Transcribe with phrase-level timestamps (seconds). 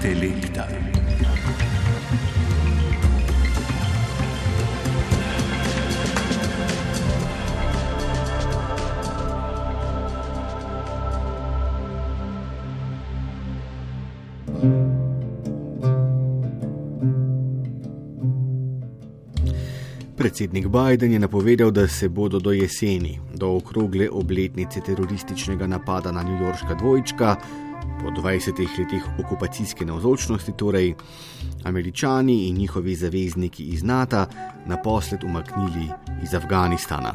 [0.00, 0.64] Telekta.
[20.16, 26.24] Predsednik Biden je napovedal, da se bodo do jeseni, do okrogle obletnice terorističnega napada na
[26.24, 27.36] Newyorška dvojčka,
[28.02, 30.94] po 20 letih okupacijske navzočnosti, torej
[31.64, 34.26] američani in njihovi zavezniki iz NATO,
[34.66, 35.88] naposled umaknili
[36.22, 37.14] iz Afganistana.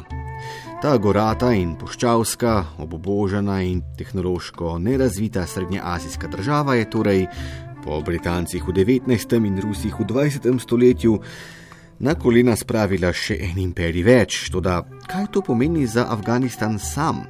[0.82, 7.26] Ta gorata in poščavska, obobožena in tehnološko nerazvita srednjeazijska država je torej
[7.84, 9.46] po Britancih v 19.
[9.46, 10.58] in Rusih v 20.
[10.58, 11.20] stoletju
[11.98, 14.38] na kolena spravila še en imperij več.
[14.52, 17.24] Toda kaj to pomeni za Afganistan sam?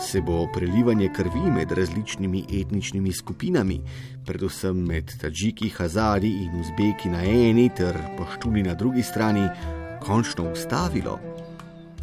[0.00, 3.80] Se bo prelivanje krvi med različnimi etničnimi skupinami,
[4.26, 9.48] predvsem med Tadžiki, Hazari in Uzbeki na eni ter Poštuni na drugi strani,
[10.04, 11.18] končno ustavilo?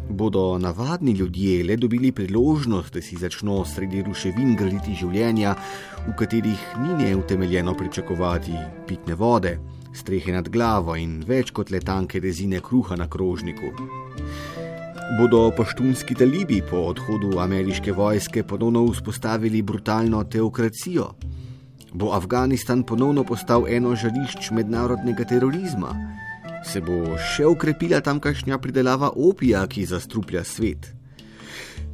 [0.08, 5.54] Bodo navadni ljudje le dobili priložnost, da si začno sredi ruševin graditi življenja,
[6.06, 9.58] v katerih ni neutemeljeno pričakovati pitne vode?
[9.94, 13.70] Strehe nad glavo in več kot le tanke rezine kruha na krožniku.
[15.18, 21.10] Bodo paštunski talibi po odhodu ameriške vojske ponovno vzpostavili brutalno teokracijo?
[21.92, 25.92] Bo Afganistan ponovno postal eno žarišč mednarodnega terorizma?
[26.66, 31.03] Se bo še ukrepila tamkajšnja pridelava opija, ki zastruplja svet?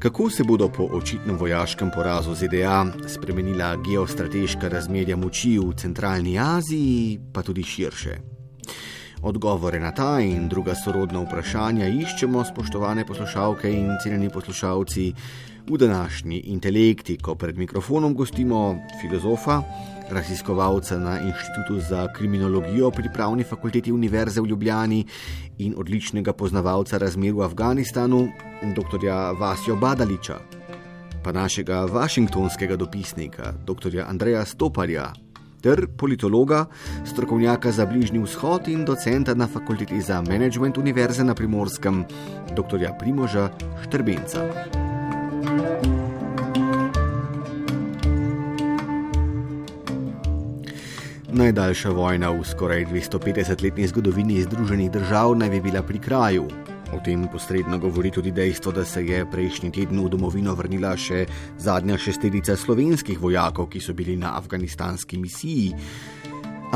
[0.00, 7.20] Kako se bodo po očitnem vojaškem porazu ZDA spremenila geostrateška razmerja moči v centralni Aziji,
[7.32, 8.16] pa tudi širše?
[9.22, 15.12] Odgovore na ta in druga sorodna vprašanja iščemo, spoštovane poslušalke in cenjeni poslušalci,
[15.70, 19.62] v današnji intelekti, ko pred mikrofonom gostimo filozofa,
[20.10, 25.04] raziskovalca na Inštitutu za kriminologijo pri Pravni fakulteti Univerze v Ljubljani
[25.58, 28.28] in odličnega poznavalca razmer v Afganistanu,
[28.76, 29.06] dr.
[29.38, 30.38] Vasjo Badaliča,
[31.22, 34.02] pa našega vašingtonskega dopisnika, dr.
[34.06, 35.12] Andreja Stoparja,
[35.62, 36.66] ter politologa,
[37.04, 42.04] strokovnjaka za Bližnji vzhod in docenta na fakulteti za management Univerze na Primorskem,
[42.56, 42.88] dr.
[42.98, 43.50] Primoža
[43.82, 44.89] Štrbenca.
[51.40, 56.44] Najdaljša vojna v skoraj 250-letni zgodovini Združenih držav naj bi bila pri kraju.
[56.92, 61.24] O tem posredno govori tudi dejstvo, da se je prejšnji teden v domovino vrnila še
[61.58, 65.72] zadnja šesterica slovenskih vojakov, ki so bili na afganistanski misiji.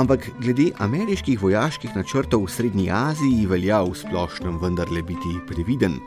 [0.01, 6.01] Ampak glede ameriških vojaških načrtov v Srednji Aziji velja v splošnem vendarle biti previden.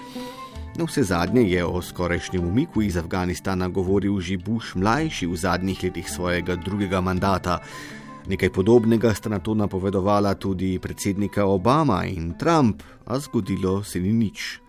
[0.76, 5.84] Na vse zadnje je o skorajšnjem umiku iz Afganistana govoril že Bush mlajši v zadnjih
[5.84, 7.60] letih svojega drugega mandata.
[8.28, 14.14] Nekaj podobnega sta na to napovedovala tudi predsednika Obama in Trump, a zgodilo se ni
[14.14, 14.60] nič.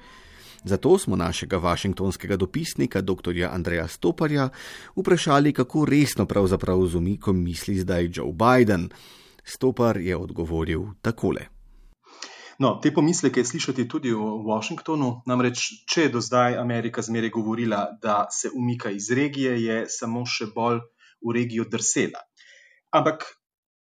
[0.64, 3.34] Zato smo našega vašingtonskega dopisnika, dr.
[3.50, 4.48] Andreja Stoparja,
[4.96, 8.88] vprašali, kako resno pravzaprav z umikom misli zdaj Joe Biden.
[9.44, 11.57] Stopar je odgovoril takole.
[12.58, 15.20] No, te pomisleke je slišati tudi v Washingtonu.
[15.30, 20.24] Namreč, če je do zdaj Amerika zmeraj govorila, da se umika iz regije, je samo
[20.26, 20.80] še bolj
[21.22, 22.18] v regijo drsela.
[22.90, 23.28] Ampak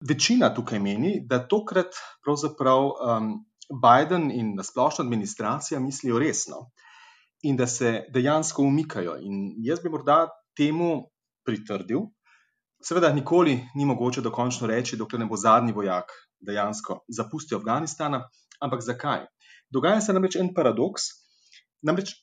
[0.03, 1.95] večina tukaj meni, da tokrat
[2.27, 3.31] pravzaprav um,
[3.71, 6.71] Biden in nasplošna administracija mislijo resno
[7.47, 9.21] in da se dejansko umikajo.
[9.23, 10.25] In jaz bi morda
[10.59, 11.13] temu
[11.47, 12.09] pritrdil.
[12.83, 16.11] Seveda, nikoli ni mogoče dokončno reči, dokler ne bo zadnji vojak
[16.43, 18.25] dejansko zapustil Afganistana.
[18.65, 19.27] Ampak zakaj?
[19.71, 21.11] Dogaja se namreč en paradoks.
[21.85, 22.15] Namreč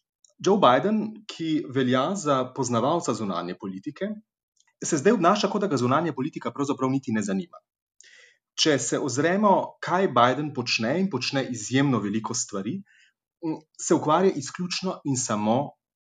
[0.42, 4.08] Joe Biden, ki velja za poznavalca zunanje politike,
[4.84, 7.62] se zdaj obnaša, kot da ga zunanje politika pravzaprav niti ne zanima.
[8.58, 9.52] Če se ozremo,
[9.86, 12.80] kaj Biden počne in počne izjemno veliko stvari,
[13.82, 15.60] se ukvarja izključno in samo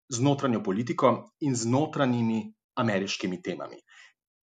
[0.08, 2.40] z notranjo politiko in z notranjimi
[2.80, 3.76] ameriškimi temami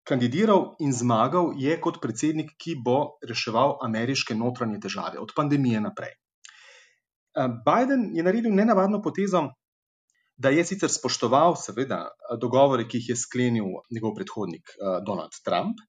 [0.03, 6.13] kandidiral in zmagal je kot predsednik, ki bo reševal ameriške notranje težave, od pandemije naprej.
[6.13, 9.47] Eh, Biden je naredil nenavadno potezo,
[10.37, 12.07] da je sicer spoštoval, seveda,
[12.41, 15.81] dogovore, ki jih je sklenil njegov predhodnik eh, Donald Trump,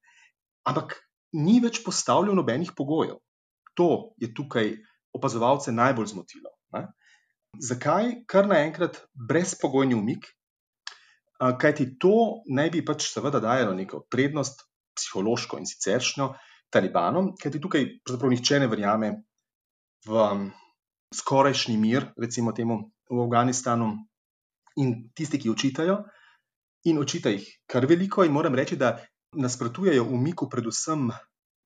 [0.65, 0.99] ampak
[1.35, 3.19] ni več postavljal nobenih pogojev.
[3.75, 4.77] To je tukaj
[5.15, 6.53] opazovalce najbolj zmotilo.
[6.77, 6.87] Ne?
[7.59, 10.27] Zakaj kar naenkrat brezpogojni umik
[11.39, 14.65] kajti to naj bi pač seveda dajalo neko prednost,
[14.95, 16.29] psihološko in siceršnjo,
[16.71, 19.11] talibanom, kajti tukaj pravzaprav nihče ne verjame
[20.07, 20.45] v um,
[21.15, 22.79] skorajšnji mir, recimo temu
[23.11, 23.91] v Afganistanu,
[24.79, 26.01] in tisti, ki očitajo,
[26.91, 28.97] in očita jih kar veliko, in moram reči, da
[29.35, 31.09] nasprotujejo umiku predvsem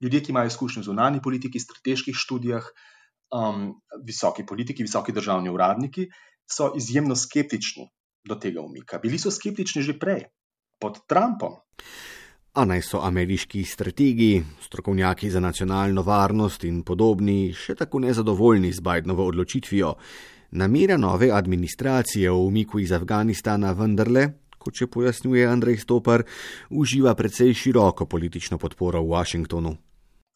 [0.01, 2.69] ljudje, ki imajo izkušnje v zunanji politiki, strateških študijah,
[3.35, 3.71] um,
[4.05, 6.09] visoki politiki, visoki državni uradniki,
[6.49, 7.91] so izjemno skeptični
[8.29, 9.01] do tega umika.
[9.03, 10.29] Bili so skeptični že prej,
[10.79, 11.59] pod Trumpom.
[12.59, 18.83] A naj so ameriški strategi, strokovnjaki za nacionalno varnost in podobni še tako nezadovoljni z
[18.83, 19.93] Bidenovo odločitvijo,
[20.59, 24.25] namera nove administracije o umiku iz Afganistana vendarle,
[24.59, 26.25] kot še pojasnjuje Andrej Stopar,
[26.71, 29.77] uživa precej široko politično podporo v Washingtonu.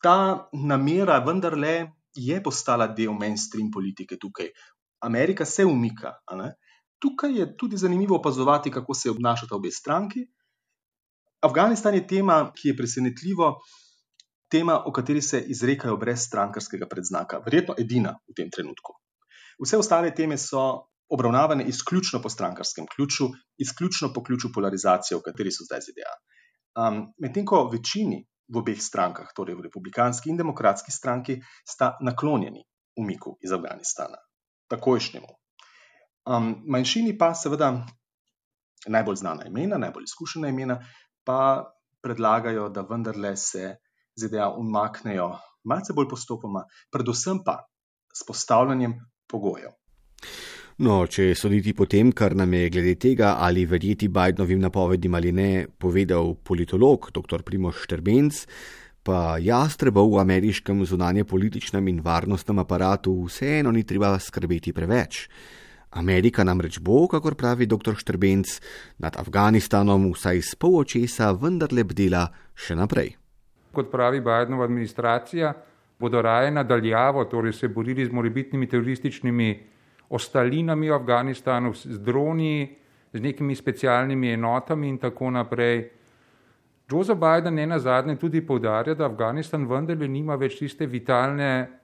[0.02, 1.74] Ta namera vendarle
[2.14, 4.52] je postala del mainstream politike tukaj.
[5.02, 6.20] Amerika se umika.
[7.02, 10.26] Tukaj je tudi zanimivo opazovati, kako se obnašata obe stranki.
[11.42, 13.56] Afganistan je tema, ki je presenetljivo,
[14.50, 18.94] tema, o kateri se izrekajo brez strankarskega predznaka, verjetno edina v tem trenutku.
[19.64, 20.62] Vse ostale teme so
[21.12, 26.14] obravnavane izključno po strankarskem ključu, izključno po ključu polarizacije, v kateri so zdaj ZDA.
[26.82, 32.64] Um, Medtem ko večini v obeh strankah, torej v republikanski in demokratski stranki, sta naklonjeni
[32.96, 34.20] umiku iz Afganistana,
[34.68, 35.41] takojšnjemu.
[36.26, 37.72] Um, manjšini pa seveda
[38.86, 40.78] najbolj znana imena, najbolj izkušena imena,
[41.24, 41.72] pa
[42.02, 43.76] predlagajo, da vendarle se
[44.14, 45.32] ZDA umaknejo
[45.64, 47.58] malce bolj postopoma, predvsem pa
[48.14, 48.94] s postavljanjem
[49.30, 49.70] pogojev.
[50.82, 55.32] No, če soditi po tem, kar nam je glede tega, ali verjeti Bidenovim napovedim ali
[55.32, 57.44] ne, povedal politolog dr.
[57.46, 58.40] Primoš Štrbenc,
[59.02, 65.26] pa jastrebov v ameriškem zunanje političnem in varnostnem aparatu vseeno ni treba skrbeti preveč.
[65.92, 67.96] Amerika namreč bo, kakor pravi dr.
[68.00, 68.48] Štrbenc,
[68.98, 73.12] nad Afganistanom vsaj s pol očesa vendarle bdela še naprej.
[73.72, 75.52] Kot pravi Bidenova administracija,
[76.00, 79.50] bodo raje nadaljavo, torej se borili z morebitnimi terorističnimi
[80.08, 82.68] ostalinami v Afganistanu, z droni,
[83.12, 85.90] z nekimi specialnimi enotami in tako naprej.
[86.90, 91.81] Joseph Biden ne na zadnje tudi povdarja, da Afganistan vendarle nima več tiste vitalne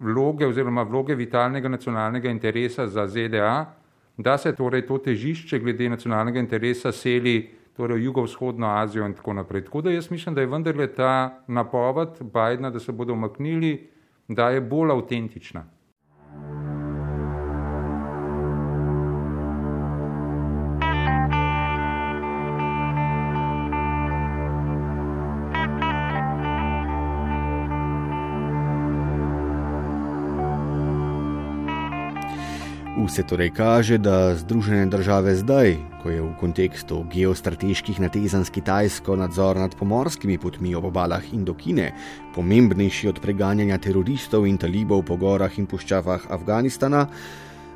[0.00, 3.74] vloge oziroma vloge vitalnega nacionalnega interesa za ZDA,
[4.16, 9.32] da se torej to težišče glede nacionalnega interesa seli torej v jugovzhodno Azijo in tako
[9.32, 9.64] naprej.
[9.64, 13.88] Tako da jaz mislim, da je vendarle ta napoved Bidna, da se bodo umaknili,
[14.28, 15.64] da je bolj avtentična.
[33.00, 39.16] Vse torej kaže, da Združene države zdaj, ko je v kontekstu geostrateških natezanj s Kitajsko
[39.16, 41.94] nadzor nad pomorskimi potmi ob obalah Indokine
[42.34, 47.06] pomembnejši od preganjanja teroristov in talibov po gorah in puščavah Afganistana,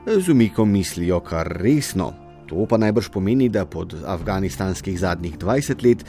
[0.07, 2.13] z umikom mislijo kar resno.
[2.47, 6.05] To pa najbrž pomeni, da pod afganistanskih zadnjih 20 let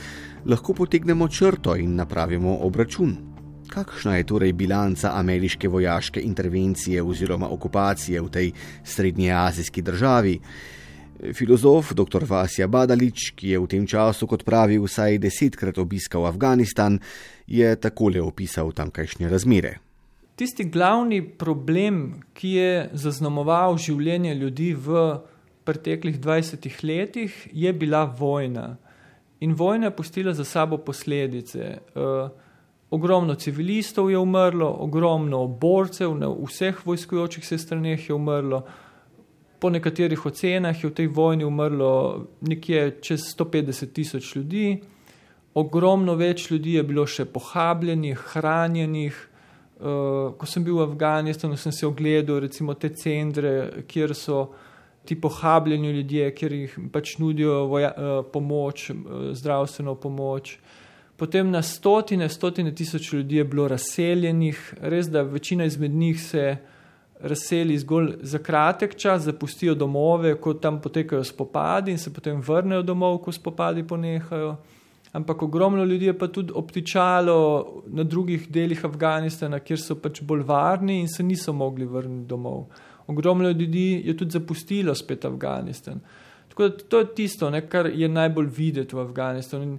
[0.46, 3.35] lahko potegnemo črto in napravimo obračun.
[3.70, 8.52] Kakšna je torej bilanca ameriške vojaške intervencije oziroma okupacije v tej
[8.84, 10.40] srednjeazijski državi?
[11.34, 12.26] Filozof dr.
[12.28, 17.00] Vasja Badalič, ki je v tem času, kot pravi, vsaj desetkrat obiskal Afganistan,
[17.48, 19.78] je takole opisal tamkajšnje razmere.
[20.36, 25.06] Tisti glavni problem, ki je zaznamoval življenje ljudi v
[25.66, 28.76] preteklih 20 letih, je bila vojna.
[29.40, 31.78] In vojna je pustila za sabo posledice.
[31.96, 32.30] Uh,
[32.90, 38.66] ogromno civilistov je umrlo, ogromno borcev na vseh vojskojočih se straneh je umrlo.
[39.60, 44.82] Po nekaterih ocenah je v tej vojni umrlo nekje čez 150 tisoč ljudi,
[45.54, 49.24] ogromno več ljudi je bilo še pohabljenih, hranjenih.
[49.76, 54.46] Uh, ko sem bil v Afganistanu, sem se ogledal recimo te centre, kjer so
[55.06, 60.54] ti pohabljeni ljudje, kjer jih pač nudijo voja, uh, pomoč, uh, zdravstveno pomoč.
[60.56, 60.85] Uh,
[61.18, 66.58] Potem na stotine, stotine tisoč ljudi je bilo razseljenih, res da večina izmed njih se
[67.20, 72.82] razseli zgolj za kratek čas, zapustijo domove, ko tam potekajo spopadi in se potem vrnejo
[72.82, 74.58] domov, ko spopadi ponehajo.
[75.16, 77.38] Ampak ogromno ljudi je pa tudi obtičalo
[77.88, 82.66] na drugih delih Afganistana, kjer so pač bolj varni in se niso mogli vrniti domov.
[83.08, 86.02] Ogromno ljudi je tudi zapustilo spet Afganistan.
[86.50, 89.78] Tako da to je tisto, ne, kar je najbolj videti v Afganistanu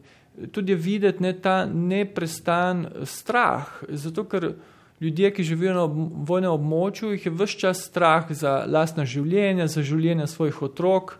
[0.52, 3.68] tudi je videti ne, ta neprestan strah.
[3.88, 4.52] Zato, ker
[5.00, 5.84] ljudje, ki živijo na
[6.26, 11.16] vojnem območju, jih je vse čas strah za lastna življenja, za življenja svojih otrok.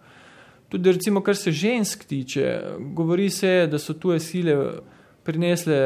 [0.68, 2.60] Tudi, recimo, kar se žensk tiče,
[2.94, 4.56] govori se, da so tuje sile
[5.26, 5.76] prinesle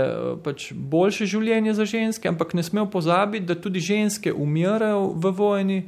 [0.44, 5.78] pač boljše življenje za ženske, ampak ne smemo pozabiti, da tudi ženske umirajo v vojni,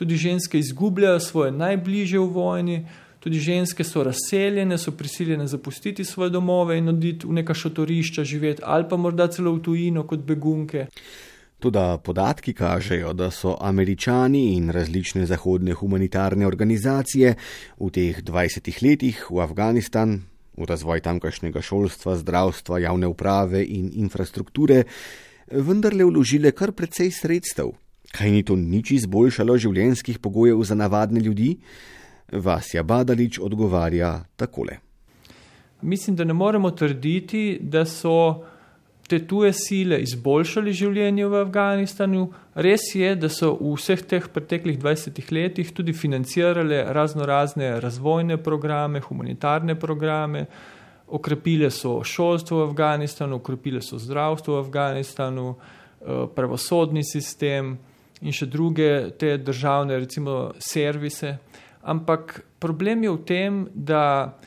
[0.00, 2.78] tudi ženske izgubljajo svoje najbližje v vojni
[3.22, 8.62] Tudi ženske so razseljene, so prisiljene zapustiti svoje domove in oditi v neka šotorišča živeti,
[8.66, 10.86] ali pa morda celo v tujino kot begunke.
[11.62, 17.34] Tudi podatki kažejo, da so američani in različne zahodne humanitarne organizacije
[17.78, 20.18] v teh 20 letih v Afganistan,
[20.58, 24.82] v razvoj tamkajšnjega šolstva, zdravstva, javne uprave in infrastrukture,
[25.46, 27.70] vendarle vložile kar precej sredstev.
[28.12, 31.54] Kaj ni to nič izboljšalo življenjskih pogojev za navadne ljudi?
[32.32, 34.78] Vasja Badalič odgovarja takole.
[35.82, 38.44] Mislim, da ne moremo trditi, da so
[39.08, 42.22] te tuje sile izboljšali življenje v Afganistanu.
[42.54, 48.38] Res je, da so v vseh teh preteklih 20 letih tudi financirale razno razne razvojne
[48.42, 50.46] programe, humanitarne programe,
[51.12, 57.76] okrepile so šolstvo v Afganistanu, okrepile so zdravstvo v Afganistanu, eh, pravosodni sistem
[58.22, 61.36] in še druge te državne, recimo, servise.
[61.82, 64.38] Ampak problem je v tem, da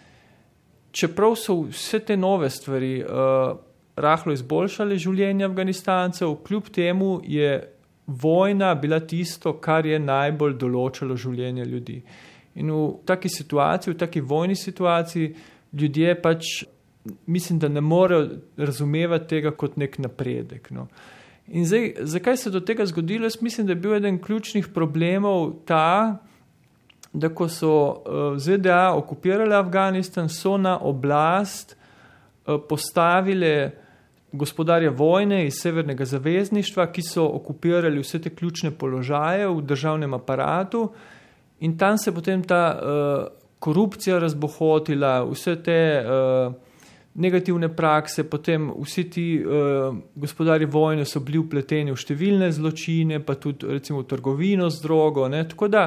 [0.96, 3.58] čeprav so vse te nove stvari, uh,
[3.96, 7.58] rahlo izboljšale življenje Afganistancev, kljub temu je
[8.08, 12.00] vojna bila tisto, kar je najbolj določilo življenje ljudi.
[12.56, 15.34] In v taki situaciji, v taki vojni situaciji,
[15.75, 16.63] ljudje pač
[17.25, 20.72] mislim, da ne morejo razumevati tega kot nek napredek.
[20.72, 20.88] No.
[21.48, 23.25] In zdaj, zakaj se je do tega zgodilo?
[23.25, 26.18] Jaz mislim, da je bil eden ključnih problemov ta,
[27.15, 31.75] da ko so uh, ZDA okupirali Afganistan, so na oblast
[32.45, 33.69] uh, postavili
[34.31, 40.89] gospodarje vojne iz Severnega zavezništva, ki so okupirali vse te ključne položaje v državnem aparatu,
[41.60, 43.27] in tam se potem ta uh,
[43.60, 45.77] korupcija razbohotila, vse te
[47.15, 49.24] negativne prakse, potem vsi ti
[50.15, 55.25] gospodarji vojne so bili upleteni v številne zločine, pa tudi recimo v trgovino z drogo.
[55.31, 55.48] Ne?
[55.48, 55.86] Tako da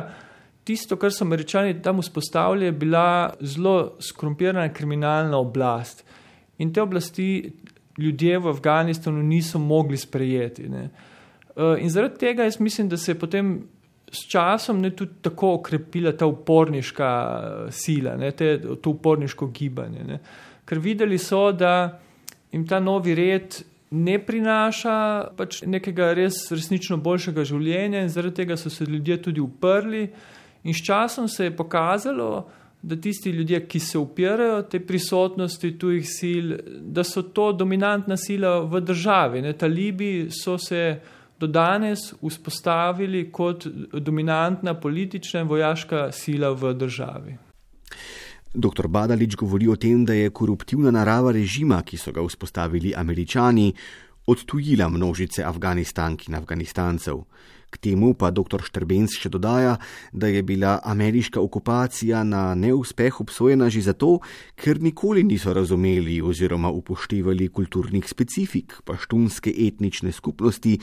[0.69, 6.05] tisto, kar so američani tam vzpostavili, je bila zelo skrumpirana kriminalna oblast.
[6.59, 7.53] In te oblasti
[7.99, 10.69] ljudje v Afganistanu niso mogli sprejeti.
[10.69, 10.91] Ne.
[11.57, 13.63] Eh, in zaradi tega jaz mislim, da se je potem
[14.13, 20.05] s časom ne tudi tako okrepila ta uporniška eh, sila, ne, te, to uporniško gibanje.
[20.05, 20.21] Ne.
[20.69, 22.01] Ker videli so, da
[22.53, 24.97] jim ta novi red ne prinaša
[25.37, 30.09] pač nekega res resnično boljšega življenja in zaradi tega so se ljudje tudi uprli
[30.65, 32.49] in s časom se je pokazalo,
[32.83, 38.61] da tisti ljudje, ki se upirajo te prisotnosti tujih sil, da so to dominantna sila
[38.61, 39.43] v državi.
[39.43, 39.53] Ne?
[39.53, 41.01] Talibi so se
[41.41, 47.37] do danes vzpostavili kot dominantna politična in vojaška sila v državi.
[48.55, 48.89] Dr.
[48.89, 53.73] Badalič govori o tem, da je koruptivna narava režima, ki so ga vzpostavili američani,
[54.29, 57.25] odtujila množice Afganistank in Afganistancev.
[57.71, 58.65] K temu pa dr.
[58.65, 59.75] Štrbenc še dodaja,
[60.13, 64.21] da je bila ameriška okupacija na neuspeh obsojena že zato,
[64.57, 70.79] ker nikoli niso razumeli oziroma upoštevali kulturnih specifik paštunske etnične skupnosti,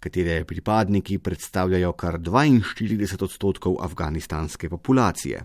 [0.00, 5.44] katere pripadniki predstavljajo kar 42 odstotkov afganistanske populacije.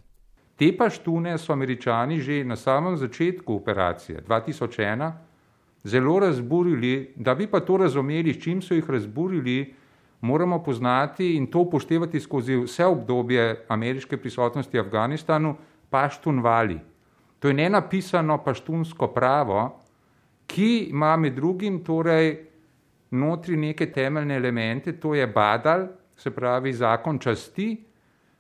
[0.56, 5.35] Te paštune so američani že na samem začetku operacije 2001
[5.86, 9.74] zelo razburili, da bi pa to razumeli, s čim so jih razburili
[10.22, 15.56] moramo poznati in to upoštevati skozi vse obdobje ameriške prisotnosti v Afganistanu,
[15.90, 16.80] paštun vali.
[17.40, 19.82] To je nenapisano paštunsko pravo,
[20.48, 22.38] ki ima med drugim torej
[23.12, 27.86] notri neke temeljne elemente, to je badal, se pravi zakon časti,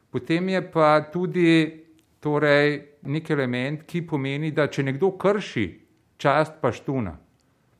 [0.09, 1.83] potem je pa tudi
[2.19, 5.65] torej nek element, ki pomeni, da če nekdo krši
[6.17, 7.17] čast paštuna,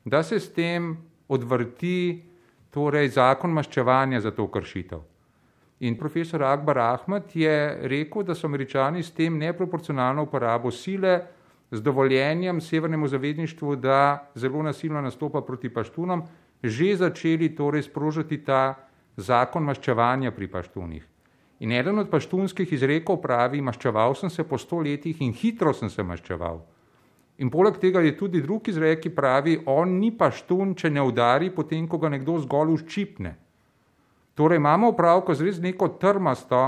[0.06, 0.98] da se s tem
[1.28, 2.24] odvrti
[2.70, 5.02] torej zakon maščevanja za to kršitev.
[5.80, 7.56] In profesor Akbar Ahmed je
[7.90, 11.20] rekel, da so američani s tem neproporcionalno uporabo sile
[11.72, 16.24] z dovoljenjem severnemu zavedništvu, da zelo nasilno nastopa proti paštunom,
[16.64, 18.76] že začeli torej sprožiti ta
[19.18, 21.04] zakon maščevanja pri paštunih.
[21.60, 25.90] In eden od paštunskih izrekov pravi, maščeval sem se po sto letih in hitro sem
[25.90, 26.62] se maščeval.
[27.38, 31.50] In poleg tega je tudi drugi izrek, ki pravi, on ni paštun, če ne udari,
[31.52, 33.36] potem ko ga nekdo zgolj uščipne.
[34.36, 36.62] Torej imamo opravko z res neko trmasto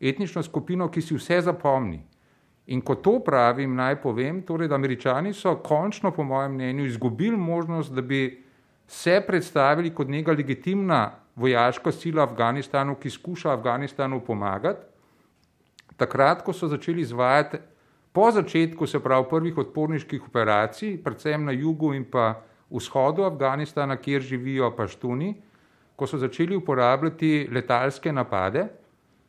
[0.00, 2.00] etnično skupino, ki si vse zapomni.
[2.68, 7.36] In ko to pravim, naj povem, torej, da američani so končno, po mojem mnenju, izgubili
[7.36, 8.44] možnost, da bi
[8.88, 11.00] se predstavili kot neka legitimna
[11.36, 14.84] vojaška sila v Afganistanu, ki skuša Afganistanu pomagati,
[15.96, 17.60] takrat, ko so začeli izvajati
[18.12, 24.22] Po začetku, se pravi, prvih odporniških operacij, predvsem na jugu in pa vzhodu Afganistana, kjer
[24.22, 25.34] živijo paštuni,
[25.96, 28.68] ko so začeli uporabljati letalske napade,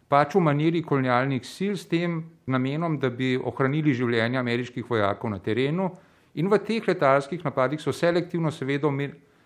[0.09, 5.39] pač v maniri kolonialnih sil s tem namenom, da bi ohranili življenje ameriških vojakov na
[5.39, 5.89] terenu
[6.36, 8.89] in v teh letalskih napadih so selektivno, seveda,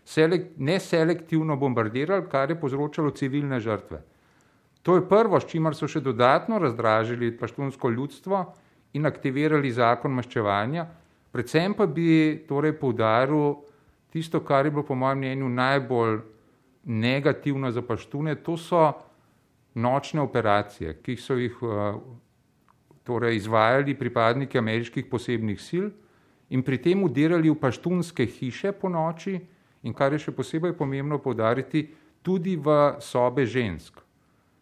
[0.06, 4.02] selek, neselektivno bombardirali, kar je povzročalo civilne žrtve.
[4.84, 8.44] To je prvo, s čimer so še dodatno razdražili paštunsko ljudstvo
[8.94, 10.86] in aktivirali zakon maščevanja,
[11.34, 13.56] predvsem pa bi torej poudaril
[14.14, 16.20] tisto, kar je bilo po mojem mnenju najbolj
[16.84, 18.92] negativno za paštune, to so
[19.74, 21.98] nočne operacije, ki so jih uh,
[23.04, 25.90] torej izvajali pripadniki ameriških posebnih sil
[26.50, 29.40] in pri tem udirali v paštunske hiše po noči
[29.84, 31.88] in kar je še posebej pomembno povdariti,
[32.24, 34.00] tudi v sobe žensk.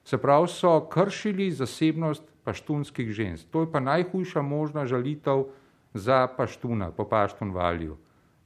[0.04, 3.48] Se pravi, so kršili zasebnost paštunskih žensk.
[3.52, 5.46] To je pa najhujša možna žalitev
[5.94, 7.98] za paštuna po paštunvalju.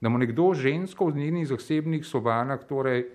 [0.02, 3.06] Da mu nekdo žensko v njenih zasebnih sobanah torej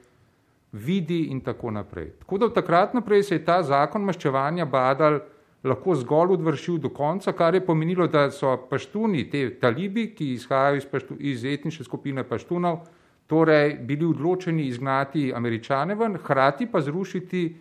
[0.72, 2.12] vidi in tako naprej.
[2.18, 5.20] Tako da od takrat naprej se je ta zakon maščevanja badal
[5.64, 10.76] lahko zgolj odvršil do konca, kar je pomenilo, da so paštuni, te talibi, ki izhajajo
[10.76, 12.87] iz, paštu, iz etnične skupine paštunov,
[13.26, 17.56] torej bili odločeni izgnati američane ven, hkrati pa zrušiti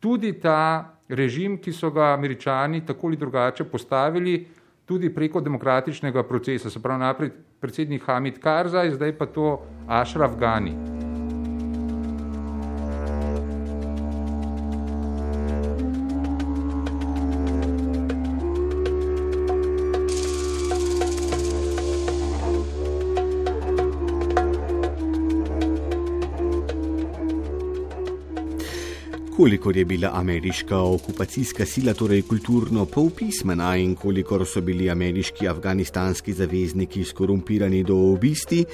[0.00, 4.46] tudi ta režim, ki so ga američani tako ali drugače postavili,
[4.86, 6.70] tudi preko demokratičnega procesa.
[6.70, 11.01] Se pravi, naprej predsednik Hamid Karzaj, zdaj pa to Ashraf Ghani.
[29.42, 36.32] Kolikor je bila ameriška okupacijska sila torej kulturno polpismena in kolikor so bili ameriški afganistanski
[36.32, 38.64] zavezniki skorumpirani do obisti,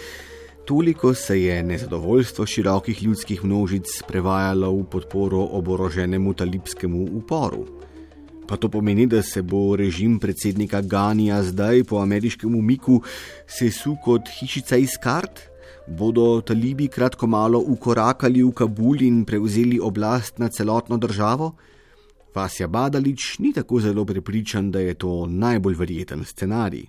[0.66, 7.64] toliko se je nezadovoljstvo širokih ljudskih množic prevajalo v podporo oboroženemu talibskemu uporu.
[8.48, 13.00] Pa to pomeni, da se bo režim predsednika Ganija zdaj po ameriškem umiku
[13.46, 15.40] sesul kot hišica iz kart?
[15.88, 21.52] Bodo talibi kratko malo ukorakali v Kabul in prevzeli oblast nad celotno državo?
[22.34, 26.84] Vasja Badalič ni tako zelo prepričan, da je to najbolj verjeten scenarij.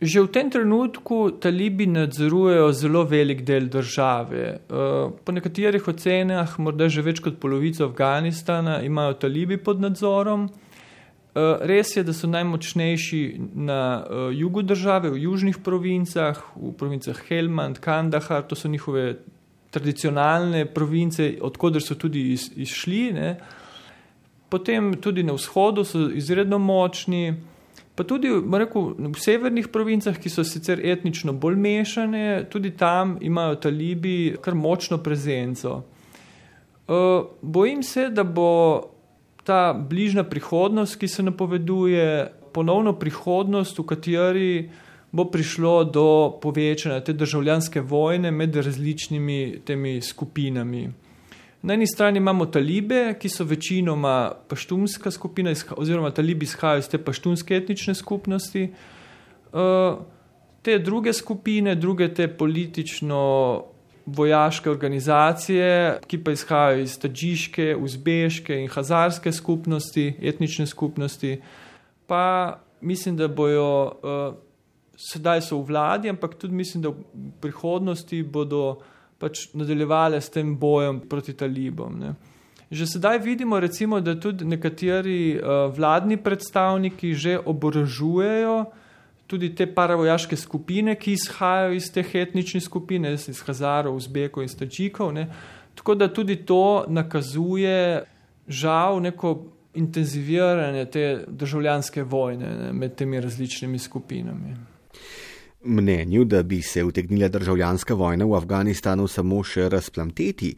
[0.00, 4.44] Že v tem trenutku talibi nadzorujejo zelo velik del države.
[4.44, 10.50] Eh, po nekaterih ocenah, morda že več kot polovico Afganistana, imajo talibi pod nadzorom.
[11.36, 17.18] Eh, res je, da so najmočnejši na uh, jugu države, v južnih provincah, v provincah
[17.28, 19.18] Helmand, Kandahar, to so njihove
[19.70, 23.12] tradicionalne province, odkuder so tudi iz, izšli.
[23.12, 23.34] Ne.
[24.48, 27.36] Potem tudi na vzhodu so izredno močni,
[27.94, 33.60] pa tudi rekel, v severnih provincah, ki so sicer etnično bolj mešane, tudi tam imajo
[33.60, 35.82] talibi kar močno prezenco.
[36.88, 38.95] Uh, bojim se, da bo
[39.46, 44.50] ta bližnja prihodnost, ki se napoveduje, ponovno prihodnost, v kateri
[45.12, 46.06] bo prišlo do
[46.42, 50.88] povečanja te državljanske vojne med različnimi temi skupinami.
[51.62, 56.98] Na eni strani imamo talibe, ki so večinoma paštunska skupina, oziroma talibi izhajajo iz te
[56.98, 58.68] paštunske etnične skupnosti.
[59.52, 60.02] Uh,
[60.62, 63.22] te druge skupine, druge te politično
[64.06, 71.40] vojaške organizacije, ki pa izhajajo iz tađiške, uzbeške in hazarske skupnosti, etnične skupnosti,
[72.06, 74.34] pa mislim, da bojo, uh,
[74.96, 76.94] sedaj so v vladi, ampak tudi mislim, da v
[77.40, 78.78] prihodnosti bodo
[79.18, 81.98] pač nadaljevali s tem bojem proti talibom.
[81.98, 82.14] Ne.
[82.70, 88.85] Že sedaj vidimo, recimo, da tudi nekateri uh, vladni predstavniki že oborožujejo uh,
[89.26, 95.12] tudi te paravojaške skupine, ki izhajajo iz teh etničnih skupin, iz Hazarov, Uzbekov in Stačikov.
[95.14, 95.26] Ne.
[95.74, 98.04] Tako da tudi to nakazuje
[98.48, 99.36] žal neko
[99.74, 104.56] intenziviranje te državljanske vojne ne, med temi različnimi skupinami.
[105.64, 110.54] Mnenju, da bi se utegnila državljanska vojna v Afganistanu samo še razplamteti,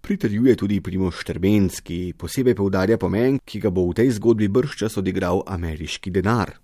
[0.00, 4.98] pritrjuje tudi Primoš Štrbenc, ki posebej poudarja pomen, ki ga bo v tej zgodbi brščas
[4.98, 6.58] odigral ameriški denar.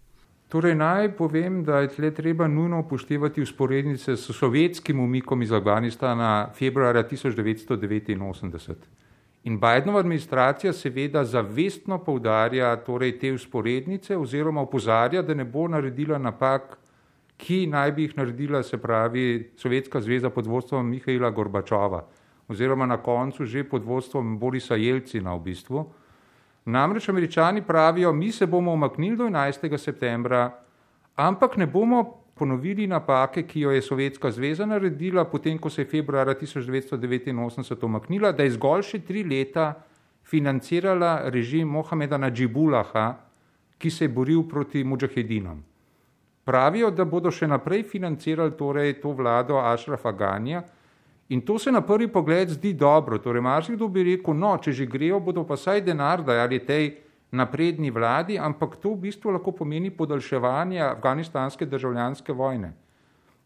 [0.57, 6.49] Torej, naj povem, da je tle treba nujno upoštevati usporednice s sovjetskim umikom iz Afganistana
[6.59, 8.75] februarja 1989.
[9.45, 16.19] In Bidenova administracija seveda zavestno poudarja torej te usporednice oziroma upozarja, da ne bo naredila
[16.19, 16.79] napak,
[17.37, 22.07] ki naj bi jih naredila, se pravi, Sovjetska zveza pod vodstvom Mihajla Gorbačova
[22.49, 25.85] oziroma na koncu že pod vodstvom Borisa Jelcina v bistvu.
[26.67, 29.79] Namreč američani pravijo, mi se bomo umaknili do 11.
[29.79, 30.51] septembra,
[31.17, 35.87] ampak ne bomo ponovili napake, ki jo je Sovjetska zveza naredila, potem ko se je
[35.87, 39.75] februarja 1989 umaknila, da je zgolj še tri leta
[40.27, 43.07] financirala režim Mohameda Nadžibulaha,
[43.79, 45.63] ki se je boril proti mujahedinom.
[46.45, 50.65] Pravijo, da bodo še naprej financirali torej, to vlado Ašrafa Ganja
[51.29, 53.19] in to se na prvi pogled zdi dobro.
[53.19, 56.95] Torej, marsikdo bi rekel, no, če že grejo, bodo pa saj denar dajali tej
[57.33, 62.73] napredni vladi, ampak to v bistvu lahko pomeni podaljševanje afganistanske državljanske vojne.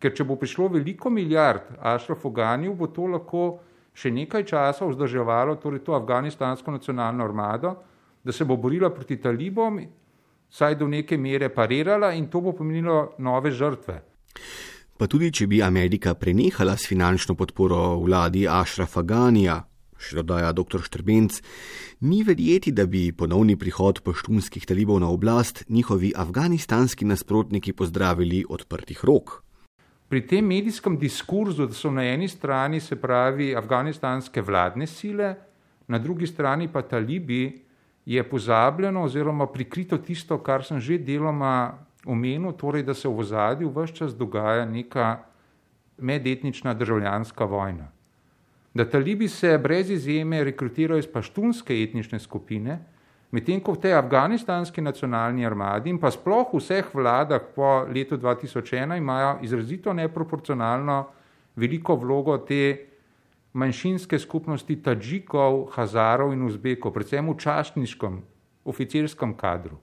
[0.01, 3.61] Ker če bo prišlo veliko milijard Ašrafu Ganju, bo to lahko
[3.95, 7.75] še nekaj časa vzdrževalo torej to afganistansko nacionalno armado,
[8.25, 9.81] da se bo borila proti talibom,
[10.51, 14.01] saj do neke mere parirala in to bo pomenilo nove žrtve.
[15.01, 19.55] Pa tudi, če bi Amerika prenehala s finančno podporo vladi Ašrafa Ganija,
[19.97, 20.83] še dodaja dr.
[20.85, 21.39] Štrbenc,
[22.05, 29.01] ni verjeti, da bi ponovni prihod poštunskih talibov na oblast njihovi afganistanski nasprotniki pozdravili odprtih
[29.09, 29.39] rok.
[30.13, 35.33] Pri tem medijskem diskurzu, da so na eni strani se pravi afganistanske vladne sile,
[35.89, 37.47] na drugi strani pa talibi,
[38.05, 43.73] je pozabljeno oziroma prikrito tisto, kar sem že deloma omenil, torej da se v ozadju
[43.75, 45.19] vse čas dogaja neka
[45.99, 47.89] medetnična državljanska vojna.
[48.75, 52.79] Da talibi se brez izjeme rekrutirajo iz paštunske etnične skupine,
[53.31, 58.17] medtem ko v tej afganistanski nacionalni armadi in pa sploh v vseh vladah po letu
[58.17, 61.05] 2001 imajo izrazito neproporcionalno
[61.57, 62.87] veliko vlogo te
[63.53, 68.23] manjšinske skupnosti Tadžikov, Hazarov in Uzbekov, predvsem v častniškem
[68.65, 69.79] oficirskem kadru.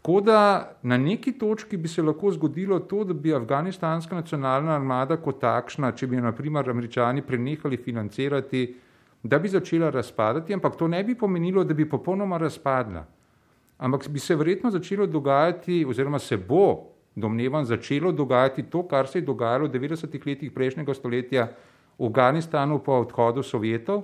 [0.00, 5.16] Tako da na neki točki bi se lahko zgodilo to, da bi afganistanska nacionalna armada
[5.20, 8.62] kot takšna, če bi jo naprimer američani prenehali financirati,
[9.22, 13.04] da bi začela razpadati, ampak to ne bi pomenilo, da bi popolnoma razpadla.
[13.78, 19.18] Ampak bi se verjetno začelo dogajati, oziroma se bo, domnevam, začelo dogajati to, kar se
[19.18, 21.48] je dogajalo v 90-ih letih prejšnjega stoletja
[21.98, 24.02] v Afganistanu po odhodu Sovjetov,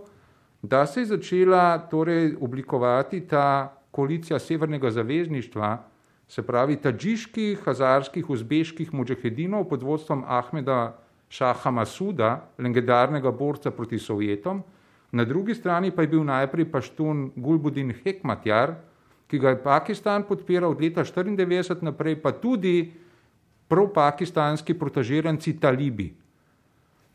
[0.62, 5.79] da se je začela torej oblikovati ta koalicija Severnega zavezništva,
[6.29, 14.62] se pravi tadžiških, hazarskih, uzbeških mujahedinov pod vodstvom Ahmeda Šaha Masuda, legendarnega borca proti Sovjetom,
[15.12, 18.75] na drugi strani pa je bil najprej paštun Gulbudin Hekmatjar,
[19.27, 22.92] ki ga je Pakistan podpiral od leta 1994 naprej, pa tudi
[23.68, 26.12] pro-pakistanski protažiranci talibi,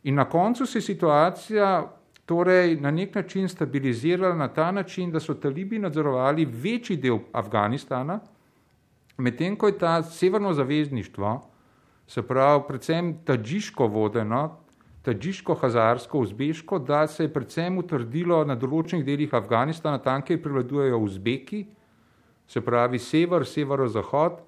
[0.04, 1.92] In na koncu se je situacija
[2.32, 8.20] torej, na nek način stabilizirala na ta način, da so talibi nadzorovali večji del Afganistana,
[9.18, 11.34] medtem ko je ta severno zavezništvo,
[12.08, 14.46] se pravi, predvsem tadžiško vodeno,
[15.04, 21.66] tadžiško-hazarsko, uzbeško, da se je predvsem utrdilo na določenih delih Afganistana, tam, kjer prevladujejo Uzbeki,
[22.48, 24.40] se pravi sever, severozahod,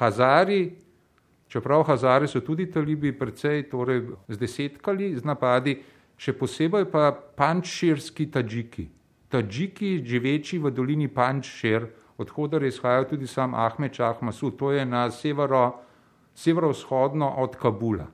[0.00, 0.62] Hazari,
[1.48, 5.76] Čeprav Hazari so tudi talibi precej torej, zdesetkali z napadi,
[6.16, 8.88] še posebej pa pančširski tadžiki.
[9.28, 14.84] Tadžiki, živeči v dolini Pančšir, odhodar je izhajal tudi sam Ahmed Čah Masud, to je
[14.86, 15.82] na severo,
[16.34, 18.06] severovzhodno od Kabula.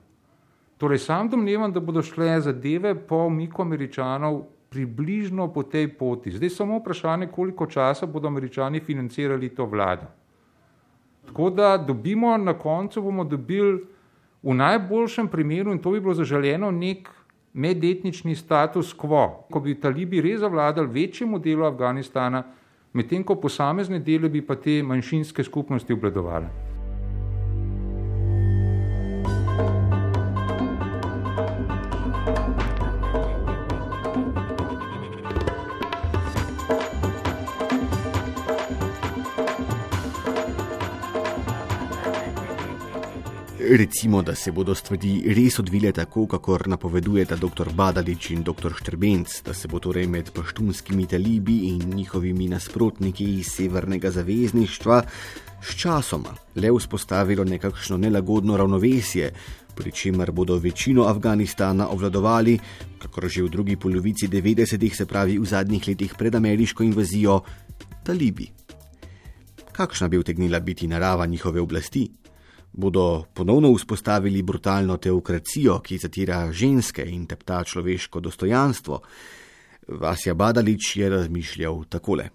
[0.77, 4.41] Torej sam domnevam, da bodo šle zadeve po umiku američanov
[4.73, 6.31] približno po tej poti.
[6.33, 10.09] Zdaj samo vprašanje, koliko časa bodo američani financirali to vlado.
[11.25, 13.85] Tako da dobimo na koncu, bomo dobili
[14.43, 17.09] v najboljšem primeru, in to bi bilo zaželeno, nek
[17.53, 22.43] medetnični status quo, ko bi talibi res zavladali večjemu delu Afganistana,
[22.93, 26.72] medtem ko posamezne dele bi pa te manjšinske skupnosti obladovali.
[43.65, 47.69] Recimo, da se bodo stvari res odvile tako, kakor napovedujeta dr.
[47.71, 48.73] Badalič in dr.
[48.75, 54.97] Štrbenc, da se bo torej med paštunskimi talibi in njihovimi nasprotniki iz Severnega zavezništva
[55.63, 59.31] s časoma le vzpostavilo nekakšno nelagodno ravnovesje,
[59.75, 62.57] pri čemer bodo večino Afganistana obvladovali,
[62.99, 67.39] kakor že v drugi polovici 90-ih, se pravi v zadnjih letih pred ameriško invazijo,
[68.03, 68.51] talibi.
[69.71, 72.22] Kakšna bi utegnila biti narava njihove oblasti?
[72.73, 79.01] Bodo ponovno vzpostavili brutalno teokracijo, ki zatira ženske in tepta človeško dostojanstvo.
[79.87, 82.29] Vasja Badalič je razmišljal takole.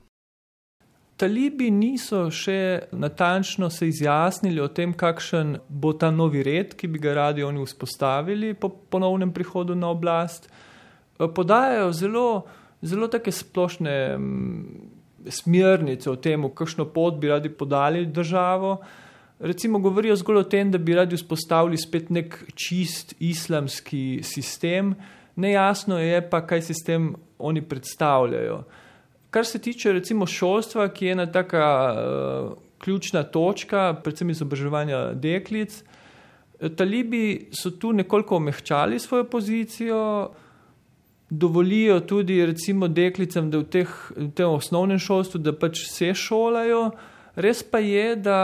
[1.19, 7.01] Talibi niso še natančno se izjasnili o tem, kakšen bo ta novi red, ki bi
[7.03, 10.47] ga radi oni vzpostavili po ponovnem prihodu na oblast.
[11.19, 12.29] Podajajo zelo,
[12.83, 14.87] zelo take splošne mm,
[15.27, 18.77] smernice o tem, kakšno pot bi radi podali državo
[19.39, 24.95] recimo govorijo zgolj o tem, da bi radi vzpostavili spet nek čist islamski sistem,
[25.37, 28.65] nejasno je pa, kaj sistem oni predstavljajo.
[29.31, 35.83] kar se tiče recimo šolstva, ki je ena taka uh, ključna točka, predvsem izobraževanja deklic,
[36.77, 40.31] talibi so tu nekoliko omehčali svojo pozicijo.
[41.31, 46.87] Dovolijo tudi, recimo, deklicam, da v, teh, v tem osnovnem šolstvu, da pač se šolajo.
[47.37, 48.39] Res pa je, da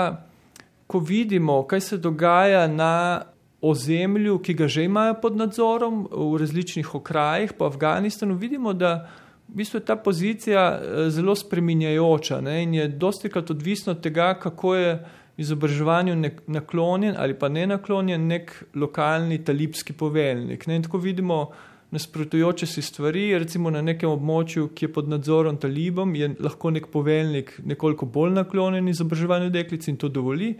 [0.94, 3.22] ko vidimo, kaj se dogaja na
[3.61, 9.09] ozemlju, ki ga že imajo pod nadzorom v različnih okrajih, po Afganistanu, vidimo, da
[9.48, 12.62] v bistvu je ta pozicija eh, zelo spreminjajoča ne?
[12.62, 14.94] in je dosti krat odvisno od tega, kako je
[15.37, 16.14] izobraževanju
[16.46, 20.66] naklonjen ali pa ne naklonjen nek lokalni talibski poveljnik.
[20.66, 20.76] Ne?
[20.76, 21.48] In tako vidimo
[21.90, 26.87] nasprotujoče si stvari, recimo na nekem območju, ki je pod nadzorom talibom, je lahko nek
[26.92, 30.54] poveljnik nekoliko bolj naklonjen izobraževanju deklic in to dovoli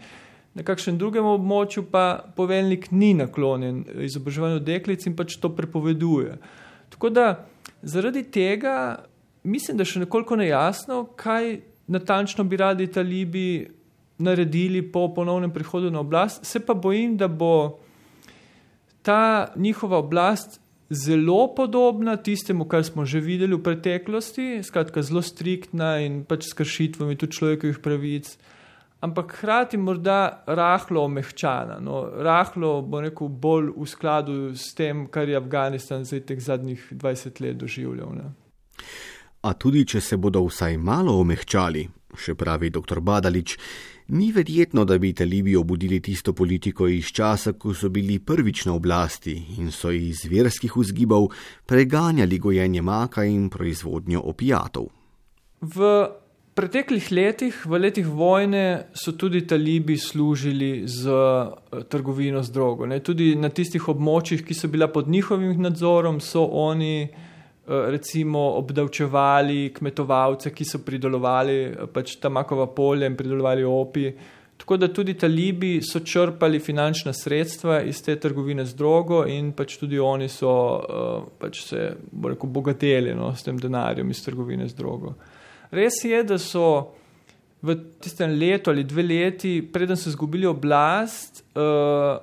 [0.55, 6.37] na kakšnem drugem območju pa poveljnik ni naklonjen izobraževanju deklic in pač to prepoveduje.
[6.89, 7.45] Tako da
[7.83, 8.75] zaradi tega
[9.43, 11.57] mislim, da je še nekoliko nejasno, kaj
[11.91, 13.47] natančno bi radi talibi
[14.17, 16.45] naredili po ponovnem prihodu na oblast.
[16.45, 17.79] Se pa bojim, da bo
[19.03, 25.99] ta njihova oblast zelo podobna tistemu, kar smo že videli v preteklosti, skratka zelo striktna
[26.05, 28.37] in pač s kršitvami tudi človekovih pravic
[29.05, 35.29] ampak hkrati morda rahlo omehčana, no, rahlo, bo rekel, bolj v skladu s tem, kar
[35.29, 38.15] je Afganistan zdaj teh zadnjih 20 let doživljal.
[38.17, 38.31] Ne.
[39.45, 41.85] A tudi, če se bodo vsaj malo omehčali,
[42.17, 43.01] še pravi dr.
[43.05, 43.57] Badalič,
[44.17, 48.73] ni verjetno, da bi talibi obudili tisto politiko iz časa, ko so bili prvič na
[48.73, 51.29] oblasti in so iz verskih vzgibov
[51.65, 54.89] preganjali gojenje maka in proizvodnjo opijatov.
[55.61, 55.95] V
[56.55, 62.87] preteklih letih, v letih vojne, so tudi talibi služili z eh, trgovino z drogo.
[62.87, 63.01] Ne.
[63.03, 67.11] Tudi na tistih območjih, ki so bila pod njihovim nadzorom, so oni eh,
[67.91, 74.07] recimo obdavčevali kmetovalce, ki so pridelovali eh, pač tamakova polja in pridelovali opi.
[74.55, 79.75] Tako da tudi talibi so črpali finančna sredstva iz te trgovine z drogo in pač
[79.75, 80.53] tudi oni so
[81.35, 81.89] pač se
[82.23, 85.11] rekel, bogateli no, s tem denarjem iz trgovine z drogo.
[85.75, 86.95] Res je, da so
[87.65, 92.17] v tistem letu ali dve leti, preden so izgubili oblast, uh,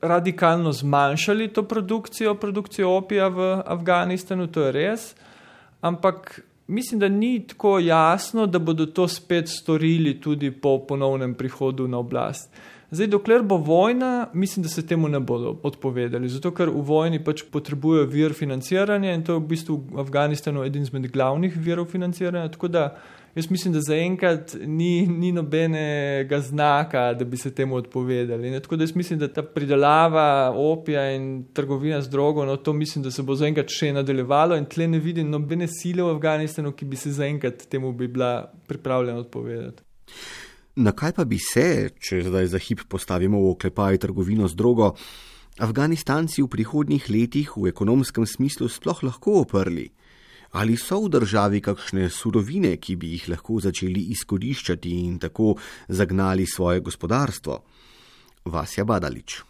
[0.00, 5.08] radikalno zmanjšali to produkcijo, produkcijo opija v Afganistanu, to je res.
[5.80, 11.88] Ampak mislim, da ni tako jasno, da bodo to spet storili tudi po ponovnem prihodu
[11.88, 12.50] na oblast.
[12.90, 17.18] Zdaj, dokler bo vojna, mislim, da se temu ne bodo odpovedali, zato ker v vojni
[17.24, 21.90] pač potrebujejo vir financiranja in to je v bistvu v Afganistanu eden izmed glavnih virov
[21.92, 22.48] financiranja.
[22.54, 22.84] Tako da
[23.36, 28.50] jaz mislim, da zaenkrat ni, ni nobenega znaka, da bi se temu odpovedali.
[28.50, 28.60] Ne?
[28.64, 33.04] Tako da jaz mislim, da ta pridelava opija in trgovina z drogo, no, to mislim,
[33.04, 36.88] da se bo zaenkrat še nadaljevalo in tle ne vidim nobene sile v Afganistanu, ki
[36.88, 39.84] bi se zaenkrat temu bi bila pripravljena odpovedati.
[40.78, 44.92] Na kaj pa bi se, če zdaj za hip postavimo v oklepaj trgovino z drogo,
[45.58, 49.88] Afganistanci v prihodnjih letih v ekonomskem smislu sploh lahko oprli?
[50.54, 55.56] Ali so v državi kakšne surovine, ki bi jih lahko začeli izkoriščati in tako
[55.90, 57.58] zagnali svoje gospodarstvo?
[58.46, 59.42] Vasja Badalič.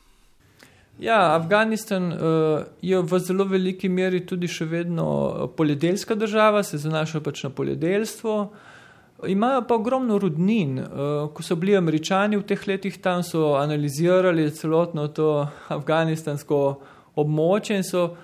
[0.99, 7.21] Ja, Afganistan uh, je v zelo veliki meri tudi še vedno poljedelska država, se zanaša
[7.21, 8.41] pač na poljedelstvo.
[8.49, 8.78] Uh,
[9.27, 10.79] Imajo pa ogromno rudnin.
[10.79, 10.87] Eh,
[11.35, 16.59] ko so bili američani v teh letih tam, so analizirali celotno to afganistansko
[17.19, 18.15] območje in so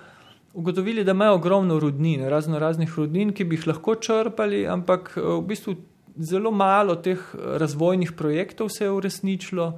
[0.53, 5.21] ugotovili, da imajo ogromno rudnin, razno raznih rudnin, ki bi jih lahko črpali, ampak eh,
[5.21, 5.75] v bistvu
[6.15, 9.73] zelo malo teh razvojnih projektov se je uresničilo.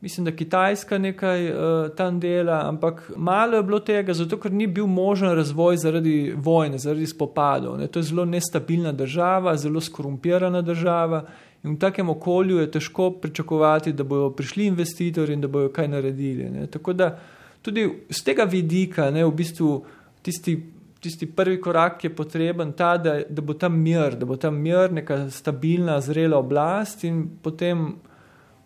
[0.00, 1.58] Mislim, da Kitajska nekaj uh,
[1.96, 6.78] tam dela, ampak malo je bilo tega, zato ker ni bil možen razvoj zaradi vojne,
[6.78, 7.78] zaradi spopadov.
[7.78, 7.86] Ne.
[7.86, 11.24] To je zelo nestabilna država, zelo skorumpirana država
[11.64, 15.88] in v takem okolju je težko pričakovati, da bodo prišli investitorji in da bodo kaj
[15.88, 16.50] naredili.
[16.50, 16.66] Ne.
[16.66, 17.18] Tako da
[17.62, 19.84] tudi z tega vidika, ne, v bistvu
[20.22, 20.54] tisti,
[21.00, 24.92] tisti prvi korak je potreben ta, da, da bo tam mir, da bo tam mir,
[24.92, 27.96] neka stabilna, zrela oblast in potem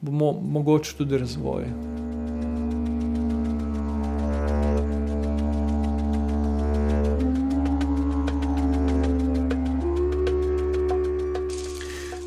[0.03, 1.65] bo mogoče tudi razvoj.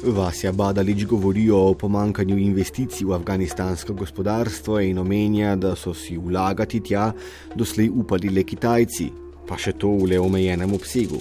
[0.05, 6.79] Vasja Badalič govori o pomankanju investicij v afganistansko gospodarstvo in omenja, da so si vlagati
[6.79, 7.11] tja
[7.55, 9.09] doslej upali le Kitajci,
[9.47, 11.19] pa še to v le omejenem obsegu.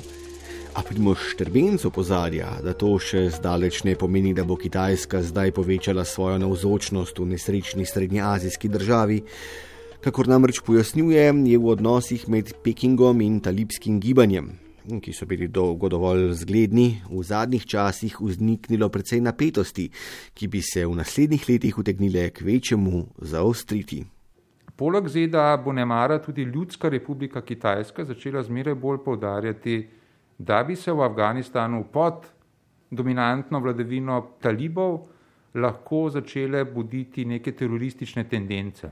[0.75, 6.03] A Primoš Štrbenc opozarja, da to še zdaleč ne pomeni, da bo Kitajska zdaj povečala
[6.03, 9.21] svojo navzočnost v nesrečni srednjeazijski državi.
[10.03, 14.51] Kakor namreč pojasnjuje, je v odnosih med Pekingom in talibskim gibanjem,
[14.99, 19.89] ki so bili dolgo dovolj zgledni, v zadnjih časih vzniknilo precej napetosti,
[20.35, 24.03] ki bi se v naslednjih letih utegnile k večjemu zaostriti.
[24.75, 30.03] Poleg ZDA bo nemara tudi Ljudska republika Kitajska začela zmeraj bolj povdarjati,
[30.39, 32.27] da bi se v Afganistanu pod
[32.91, 35.01] dominantno vladavino talibov
[35.55, 38.91] lahko začele buditi neke teroristične tendence.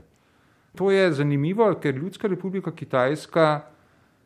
[0.75, 3.61] To je zanimivo, ker Ljudska republika Kitajska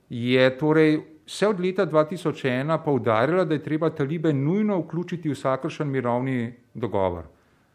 [0.10, 5.90] je torej vse od leta 2001 poudarjala, da je treba talibe nujno vključiti v vsakršen
[5.92, 7.26] mirovni dogovor.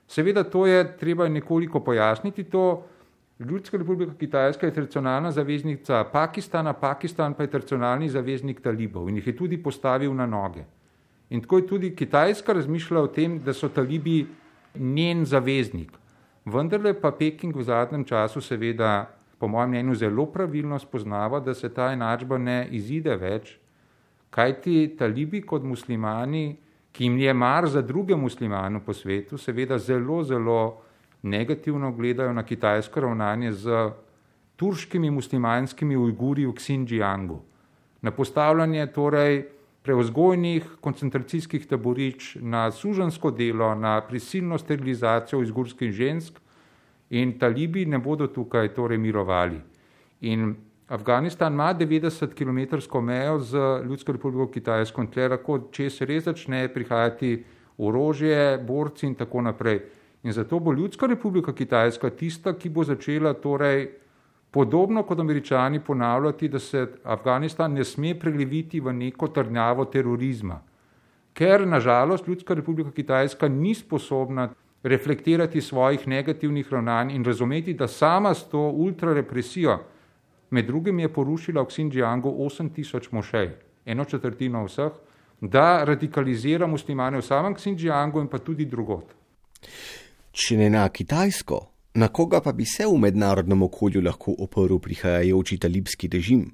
[0.09, 2.85] Seveda to je treba nekoliko pojasniti to.
[3.43, 9.27] Ljudska republika Kitajska je tradicionalna zaveznica Pakistana, Pakistan pa je tradicionalni zaveznik talibov in jih
[9.27, 10.65] je tudi postavil na noge.
[11.31, 14.27] In tako je tudi Kitajska razmišljala o tem, da so talibi
[14.75, 15.91] njen zaveznik.
[16.45, 21.69] Vendarle pa Peking v zadnjem času seveda, po mojem mnenju, zelo pravilno spoznava, da se
[21.69, 23.57] ta enačba ne izide več,
[24.31, 26.57] kajti talibi kot muslimani,
[26.93, 30.59] ki jim je mar za druge muslimane po svetu, seveda zelo, zelo
[31.23, 33.91] negativno gledajo na kitajsko ravnanje z
[34.57, 37.41] turškimi muslimanskimi ujguri v Xinjiangu.
[38.03, 39.45] Na postavljanje torej
[39.83, 46.39] prevzgojnih koncentracijskih taborišč, na sužensko delo, na prisilno sterilizacijo izgurskih žensk
[47.11, 49.61] in talibi ne bodo tukaj torej mirovali.
[50.21, 50.55] In
[50.89, 56.25] Afganistan ima 90 km mejo z Ljudsko republiko Kitajsko in tle lahko, če se res
[56.25, 57.45] začne prihajati
[57.79, 59.81] orožje, borci in tako naprej.
[60.23, 63.89] In zato bo Ljudska republika Kitajska tista, ki bo začela torej
[64.51, 70.61] podobno kot američani ponavljati, da se Afganistan ne sme preleviti v neko trdnjavo terorizma.
[71.35, 74.51] Ker nažalost Ljudska republika Kitajska ni sposobna
[74.83, 79.79] reflektirati svojih negativnih ravnanj in razumeti, da sama s to ultrarepresijo,
[80.51, 83.51] med drugim je porušila v Xinjiangu 8000 mošej,
[83.87, 84.93] eno četrtino vseh,
[85.41, 89.15] da radikalizira muslimane v samem Xinjiangu in pa tudi drugot.
[90.33, 95.59] Če ne na Kitajsko, Na koga pa bi se v mednarodnem okolju lahko oprl prihajajoči
[95.61, 96.47] talibski režim?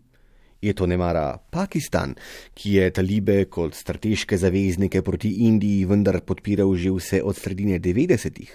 [0.59, 2.17] Je to nemara Pakistan,
[2.59, 8.51] ki je talibe kot strateške zaveznike proti Indiji vendar podpiral že vse od sredine 90-ih?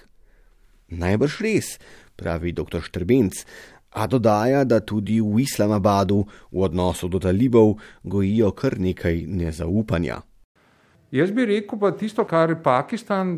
[0.91, 1.79] Najbrž res,
[2.19, 2.83] pravi dr.
[2.83, 3.45] Štrbenc,
[3.95, 10.19] a dodaja, da tudi v Islamabadu v odnosu do talibov gojijo kar nekaj nezaupanja.
[11.15, 13.37] Jaz bi rekel pa tisto, kar Pakistan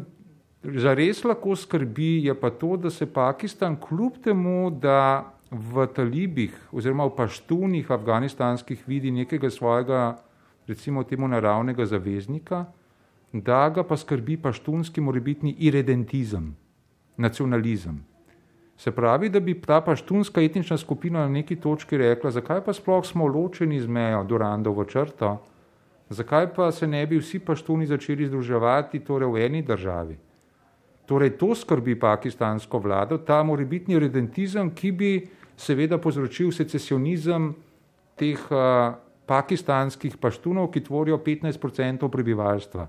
[0.66, 6.56] Za res lahko skrbi je pa to, da se Pakistan kljub temu, da v talibih
[6.74, 10.18] oziroma v paštunih afganistanskih vidi nekega svojega,
[10.68, 12.66] recimo temu naravnega zaveznika,
[13.34, 16.56] da ga pa skrbi paštunski morebitni iredentizem,
[17.18, 18.02] nacionalizem.
[18.78, 23.06] Se pravi, da bi ta paštunska etnična skupina na neki točki rekla, zakaj pa sploh
[23.06, 25.38] smo ločeni z mejo Durandovo črto,
[26.10, 30.25] zakaj pa se ne bi vsi paštuni začeli združevati torej v eni državi.
[31.06, 35.12] Torej, to skrbi pakistansko vlado, ta morebitni redentizem, ki bi
[35.56, 37.52] seveda povzročil secesionizem
[38.18, 38.96] teh uh,
[39.30, 42.88] pakistanskih paštunov, ki tvorijo 15% prebivalstva.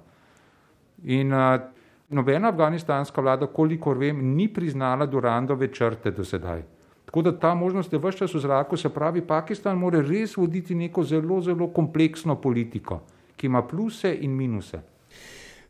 [1.12, 1.61] In uh,
[2.09, 6.64] nobena afganistanska vlada, kolikor vem, ni priznala Durandove črte do sedaj.
[7.07, 10.74] Tako da ta možnost je vse čas v zraku, se pravi, Pakistan mora res voditi
[10.74, 13.02] neko zelo, zelo kompleksno politiko,
[13.37, 14.81] ki ima pluse in minuse.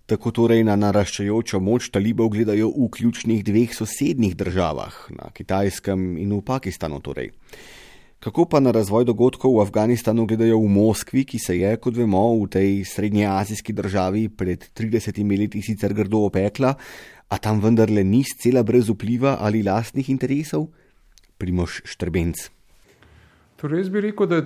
[0.07, 6.31] Tako torej na naraščajočo moč talibov gledajo v ključnih dveh sosednjih državah, na Kitajskem in
[6.31, 7.01] v Pakistanu.
[7.03, 7.33] Torej.
[8.23, 12.23] Kako pa na razvoj dogodkov v Afganistanu gledajo v Moskvi, ki se je, kot vemo,
[12.39, 16.77] v tej srednjeazijski državi pred 30 leti sicer grdo opekla,
[17.27, 20.71] a tam vendarle ni scela brez vpliva ali lastnih interesov?
[21.35, 22.47] Primoš Štrbenc.
[23.59, 24.39] Torej, jaz bi rekel, da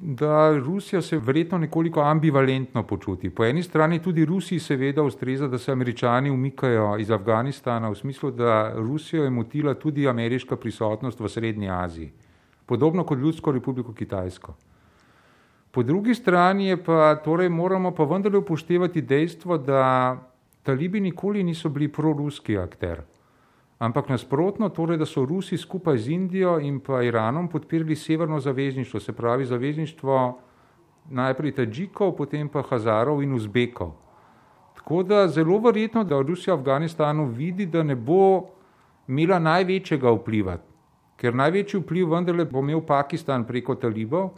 [0.00, 3.30] da Rusija se verjetno nekoliko ambivalentno počuti.
[3.30, 8.30] Po eni strani tudi Rusiji seveda ustreza, da se američani umikajo iz Afganistana, v smislu,
[8.30, 12.12] da Rusijo je motila tudi ameriška prisotnost v Srednji Aziji,
[12.66, 14.54] podobno kot Ljudsko republiko Kitajsko.
[15.70, 20.16] Po drugi strani je pa, torej moramo pa vendarle upoštevati dejstvo, da
[20.62, 23.02] talibi nikoli niso bili proruski akter.
[23.78, 29.00] Ampak nasprotno, torej, da so Rusi skupaj z Indijo in pa Iranom podpirali severno zavezništvo,
[29.00, 30.38] se pravi zavezništvo
[31.10, 33.92] najprej Tadžikov, potem pa Hazarov in Uzbekov.
[34.76, 38.48] Tako da zelo verjetno, da Rusija v Afganistanu vidi, da ne bo
[39.08, 40.56] imela največjega vpliva,
[41.16, 44.30] ker največji vpliv vendarle bo imel Pakistan preko talibov,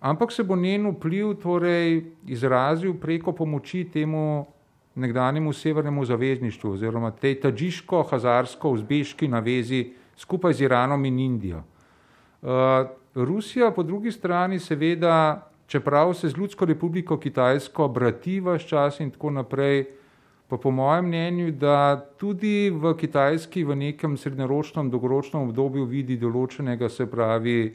[0.00, 4.46] ampak se bo njen vpliv torej izrazil preko pomoči temu
[4.94, 11.62] nekdanjemu severnemu zavezništvu oziroma tej tadžiško-hazarsko-uzbeški navezi skupaj z Iranom in Indijo.
[12.42, 12.48] Uh,
[13.14, 19.10] Rusija po drugi strani seveda, čeprav se z Ljudsko republiko Kitajsko brati vse čas in
[19.10, 19.84] tako naprej,
[20.48, 26.88] pa po mojem mnenju, da tudi v Kitajski v nekem srednjeročnem, dolgoročnem obdobju vidi določenega,
[26.88, 27.72] se pravi,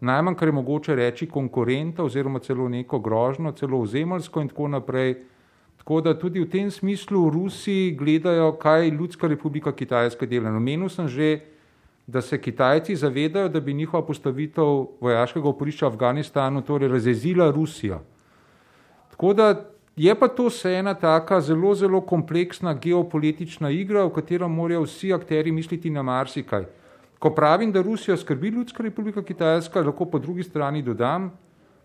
[0.00, 5.14] najmanj, kar je mogoče reči, konkurenta oziroma celo neko grožno, celo ozemeljsko in tako naprej.
[5.88, 10.50] Tako da tudi v tem smislu Rusi gledajo, kaj Ljudska republika Kitajska dela.
[10.52, 11.40] Omenil sem že,
[12.06, 18.02] da se Kitajci zavedajo, da bi njihova postavitev vojaškega oporišča v Afganistanu torej razjezila Rusijo.
[19.10, 19.64] Tako da
[19.96, 25.14] je pa to vse ena taka zelo, zelo kompleksna geopolitična igra, v katero morajo vsi
[25.16, 26.68] akteri misliti na marsikaj.
[27.18, 31.32] Ko pravim, da Rusijo skrbi Ljudska republika Kitajska, lahko po drugi strani dodam,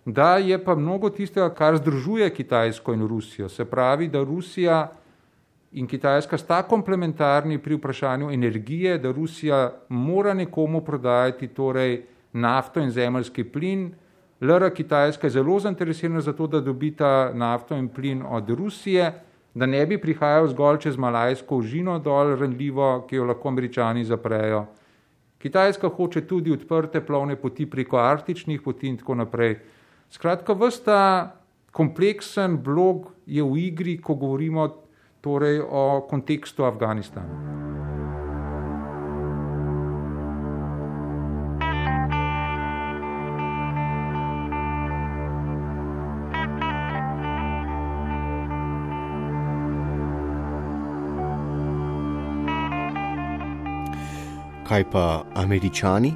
[0.05, 3.49] da je pa mnogo tistega, kar združuje Kitajsko in Rusijo.
[3.49, 4.91] Se pravi, da Rusija
[5.71, 12.01] in Kitajska sta komplementarni pri vprašanju energije, da Rusija mora nekomu prodajati torej
[12.33, 13.93] nafto in zemljski plin.
[14.41, 19.13] LR Kitajska je zelo zainteresirana za to, da dobita nafto in plin od Rusije,
[19.53, 24.65] da ne bi prihajal zgolj čez Malajsko užino dol, renljivo, ki jo lahko američani zaprejo.
[25.37, 29.57] Kitajska hoče tudi odprte plovne poti preko arktičnih poti in tako naprej.
[30.09, 31.31] Skratka, vsta
[31.71, 34.67] kompleksen blog je v igri, ko govorimo
[35.21, 37.53] torej o kontekstu Afganistana.
[54.73, 56.09] kaj pa američani?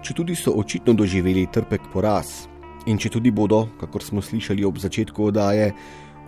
[0.00, 2.53] Če tudi so očitno doživeli trpek poraz
[2.86, 5.72] in če tudi bodo, kakor smo slišali ob začetku oddaje,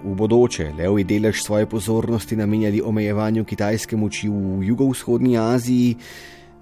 [0.05, 5.97] v bodoče levji delež svoje pozornosti namenjali omejevanju kitajske moči v jugovzhodni Aziji,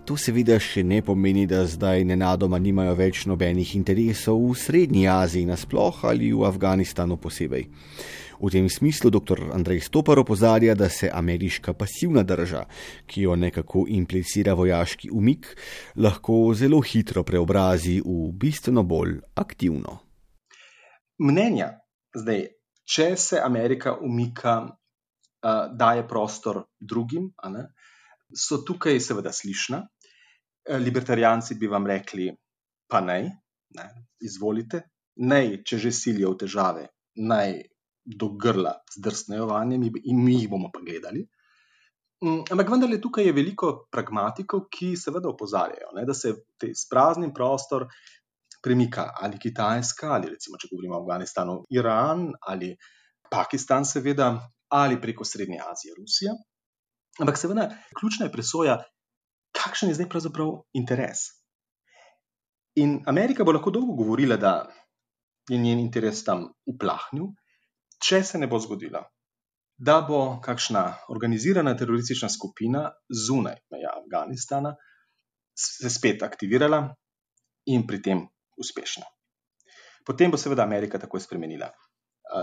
[0.05, 5.49] to seveda še ne pomeni, da zdaj nenadoma nimajo več nobenih interesov v Srednji Aziji
[5.49, 7.69] nasploh ali v Afganistanu posebej.
[8.41, 9.51] V tem smislu dr.
[9.53, 12.65] Andrej Stopar opozarja, da se ameriška pasivna drža,
[13.07, 15.57] ki jo nekako implicira vojaški umik,
[15.97, 19.99] lahko zelo hitro preobrazi v bistveno bolj aktivno.
[21.19, 21.71] Mnenja,
[22.17, 22.49] zdaj,
[22.85, 27.69] če se Amerika umika, uh, daje prostor drugim, ne,
[28.35, 29.85] so tukaj seveda slišna.
[30.81, 32.31] Libertarijanci bi vam rekli,
[32.89, 33.29] pa naj,
[33.77, 33.87] ne,
[34.25, 34.81] izvolite,
[35.17, 36.87] naj, če že silijo v težave,
[37.21, 37.61] naj
[38.05, 41.25] do grla zdrsnejo vanje in mi jih bomo pa gledali.
[42.25, 47.33] Mm, ampak vendar je tukaj veliko pragmatikov, ki seveda opozarjajo, ne, da se te sprazni
[47.35, 47.89] prostor
[48.65, 52.73] premika ali Kitajska, ali recimo, če govorimo o Afganistanu, Iran ali
[53.31, 54.31] Pakistan, seveda,
[54.73, 56.33] ali preko Srednje Azije, Rusija.
[57.21, 58.79] Ampak seveda, ključna je presoja,
[59.55, 61.29] kakšen je zdaj pravzaprav interes.
[62.81, 64.55] In Amerika bo lahko dolgo govorila, da
[65.51, 67.29] je njen interes tam uplahnil,
[68.05, 69.01] če se ne bo zgodilo,
[69.77, 70.85] da bo kakšna
[71.15, 72.85] organizirana teroristična skupina
[73.27, 74.75] zunaj meja Afganistana
[75.55, 76.83] se spet aktivirala
[77.73, 78.23] in pri tem
[78.61, 79.07] uspešna.
[80.07, 81.71] Potem bo seveda Amerika takoj spremenila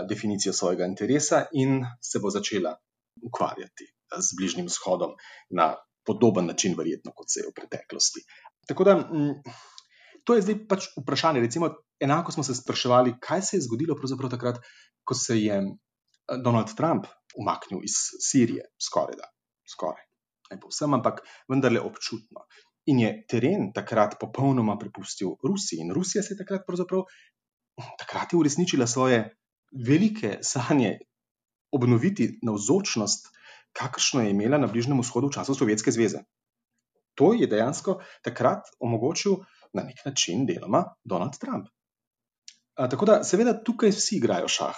[0.08, 2.74] definicijo svojega interesa in se bo začela
[3.22, 3.86] ukvarjati
[4.18, 5.14] z Bližnjim vzhodom
[5.50, 5.74] na
[6.06, 8.24] podoben način, verjetno kot se je v preteklosti.
[8.68, 8.96] Tako da
[10.24, 11.40] to je zdaj pač vprašanje.
[11.40, 13.96] Recimo, enako smo se spraševali, kaj se je zgodilo
[14.30, 14.58] takrat,
[15.04, 19.30] ko se je eh, Donald Trump umaknil iz Sirije, skoraj da,
[19.74, 20.04] skoraj.
[20.50, 22.44] Ne povsem, ampak vendarle občutno.
[22.92, 25.80] In je teren takrat popolnoma prepustil Rusiji.
[25.80, 26.66] In Rusija se je takrat,
[27.98, 29.22] takrat je uresničila svoje
[29.72, 30.98] velike sanje
[31.72, 33.30] obnoviti navzočnost,
[33.72, 36.24] kakršno je imela na Bližnjem vzhodu v času Sovjetske zveze.
[37.14, 39.40] To je dejansko takrat omogočil
[39.72, 41.68] na nek način deloma Donald Trump.
[42.76, 44.76] A, tako da, seveda, tukaj vsi igrajo šah.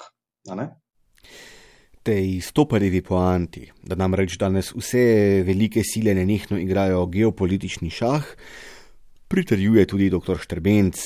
[2.05, 8.27] Tej stoparjevi poanti, da namreč danes vse velike sile nenehno igrajo geopolitični šah,
[9.29, 10.37] pritrjuje tudi dr.
[10.43, 11.01] Štrbenc.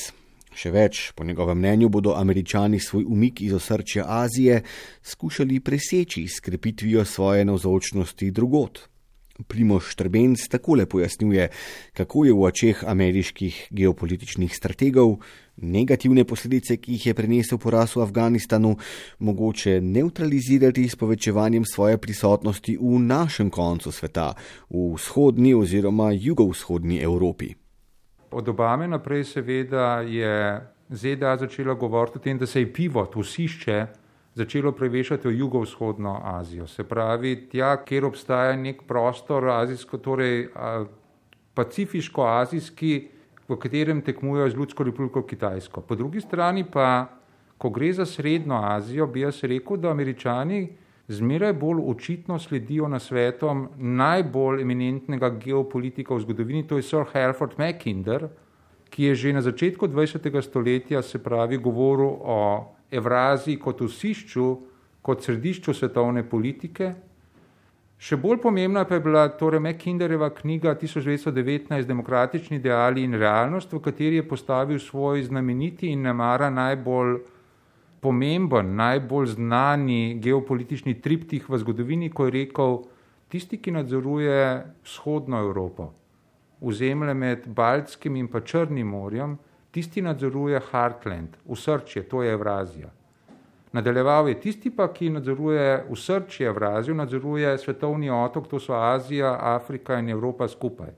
[0.59, 4.63] Še več, po njegovem mnenju, bodo američani svoj umik iz osrčja Azije
[5.07, 8.81] skušali preseči s krepitvijo svoje navzočnosti drugot.
[9.47, 11.49] Primoš Trbenc takole pojasnjuje,
[11.93, 15.19] kako je v očeh ameriških geopolitičnih strategov
[15.61, 18.75] negativne posledice, ki jih je prenesel poraz v Afganistanu,
[19.19, 24.33] mogoče neutralizirati s povečevanjem svoje prisotnosti v našem koncu sveta,
[24.69, 27.53] v vzhodni oziroma jugovzhodni Evropi.
[28.31, 33.23] Od Obame naprej seveda je ZDA začela govoriti o tem, da se je pivo, to
[33.23, 33.87] sišče,
[34.33, 36.67] začelo prevešati v jugovzhodno Azijo.
[36.67, 40.47] Se pravi, tja, kjer obstaja nek prostor azijsko, torej
[41.53, 43.07] pacifiško-azijski,
[43.49, 45.81] v katerem tekmujejo z Ljudsko republiko Kitajsko.
[45.81, 47.09] Po drugi strani pa,
[47.57, 50.67] ko gre za Srednjo Azijo, bi jaz rekel, da američani
[51.09, 57.57] zmeraj bolj očitno sledijo na svetom najbolj eminentnega geopolitika v zgodovini, to je Sir Halford
[57.57, 58.27] Mackinder,
[58.89, 60.41] ki je že na začetku 20.
[60.41, 62.37] stoletja se pravi govoril o
[62.91, 64.47] Evraziji kot osišču,
[65.01, 66.93] kot središču svetovne politike.
[67.99, 73.81] Še bolj pomembna pa je bila torej Mackinderjeva knjiga 1919 Demokratični ideali in realnost, v
[73.83, 77.17] kateri je postavil svoj znameniti in nemara najbolj
[77.99, 82.79] pomemben, najbolj znani geopolitični triptih v zgodovini, ko je rekel,
[83.27, 84.39] tisti, ki nadzoruje
[84.87, 85.91] vzhodno Evropo,
[86.61, 89.35] vzemlje med Baltskim in pa Črnim morjem,
[89.71, 92.89] tisti nadzoruje Heartland, usrčje, to je Evrazija.
[93.71, 99.99] Nadaljeval je tisti pa, ki nadzoruje usrčje Evrazijo, nadzoruje svetovni otok, to so Azija, Afrika
[99.99, 100.89] in Evropa skupaj.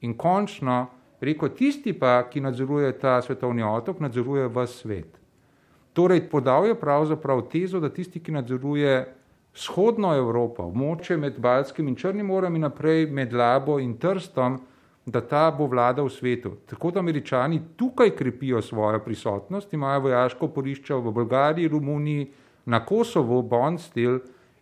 [0.00, 0.86] In končno,
[1.20, 5.18] rekel, tisti pa, ki nadzoruje ta svetovni otok, nadzoruje v svet.
[5.92, 8.92] Torej, podal je pravzaprav tezo, da tisti, ki nadzoruje
[9.58, 14.60] vzhodno Evropo, območje med Balskim in Črnim morem in naprej med Labo in Trstom,
[15.10, 16.52] da ta bo vlada v svetu.
[16.66, 22.26] Tako da američani tukaj krepijo svojo prisotnost, imajo vojaško porišče v Bolgariji, Romuniji,
[22.66, 24.18] na Kosovo, Bonstil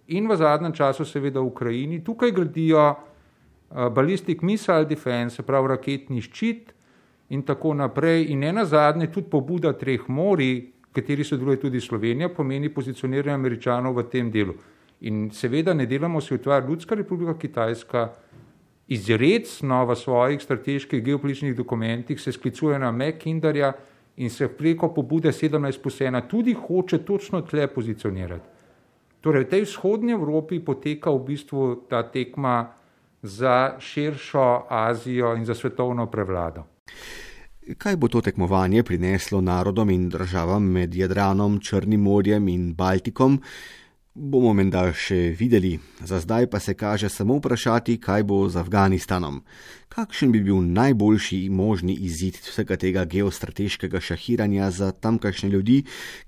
[0.06, 2.04] in v zadnjem času seveda v Ukrajini.
[2.04, 6.70] Tukaj gradijo uh, ballistic missile defense, prav raketni ščit
[7.34, 8.30] in tako naprej.
[8.30, 14.06] In ne nazadnje tudi pobuda treh mori, kateri sodeluje tudi Slovenija, pomeni pozicioniranje američanov v
[14.10, 14.54] tem delu.
[15.00, 18.06] In seveda ne delamo se utvar Ljudska republika Kitajska,
[18.88, 23.72] izredno v svojih strateških geopolitičnih dokumentih se sklicuje na Mackinderja
[24.16, 28.48] in se preko pobude 17 plus 1 tudi hoče točno tle pozicionirati.
[29.20, 32.72] Torej, v tej vzhodnji Evropi poteka v bistvu ta tekma
[33.22, 36.64] za širšo Azijo in za svetovno prevlado.
[37.78, 43.40] Kaj bo to tekmovanje prineslo narodom in državam med Jadranom, Črnim morjem in Baltikom?
[44.16, 49.42] Bomo menda še videli, za zdaj pa se kaže samo vprašati, kaj bo z Afganistanom.
[49.92, 55.76] Kakšen bi bil najboljši možni izid vsega tega geostrateškega šahiranja za tamkajšnje ljudi,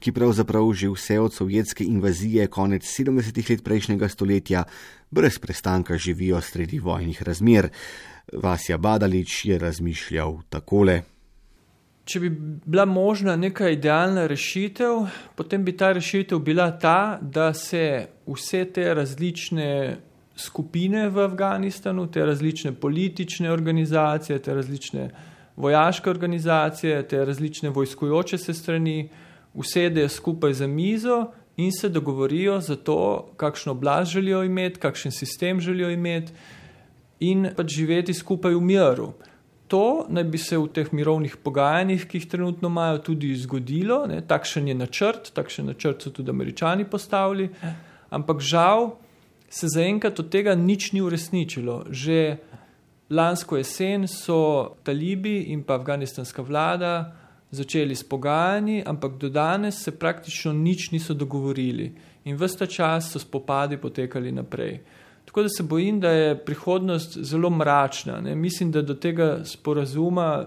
[0.05, 4.67] ki pravzaprav že vse od sovjetske invazije konec 70-ih let prejšnjega stoletja
[5.11, 7.73] brez prestanka živijo sredi vojnih razmer.
[8.33, 11.18] Vasja Badalič je razmišljal takole.
[12.09, 12.29] Če bi
[12.65, 18.87] bila možna neka idealna rešitev, potem bi ta rešitev bila ta, da se vse te
[18.95, 19.99] različne
[20.37, 25.11] skupine v Afganistanu, te različne politične organizacije, te različne
[25.57, 29.11] vojaške organizacije, te različne vojskojoče se strani
[29.55, 35.61] usedejo skupaj za mizo in se dogovorijo za to, kakšno oblast želijo imeti, kakšen sistem
[35.61, 36.33] želijo imeti
[37.21, 39.13] in pač živeti skupaj v miru.
[39.69, 44.07] To naj bi se v teh mirovnih pogajanjih, ki jih trenutno imajo, tudi zgodilo.
[44.09, 44.23] Ne?
[44.25, 47.51] Takšen je načrt, takšen načrt so tudi američani postavili,
[48.11, 48.95] ampak žal
[49.49, 51.85] se zaenkrat od tega nič ni uresničilo.
[51.91, 52.37] Že
[53.11, 57.13] lansko jesen so talibi in pa afganistanska vlada
[57.51, 61.93] začeli s pogajanji, ampak do danes se praktično nič niso dogovorili
[62.25, 64.81] in vsta čas so spopadi potekali naprej.
[65.39, 68.21] Tako da se bojim, da je prihodnost zelo mračna.
[68.21, 68.35] Ne?
[68.35, 70.47] Mislim, da do tega sporazuma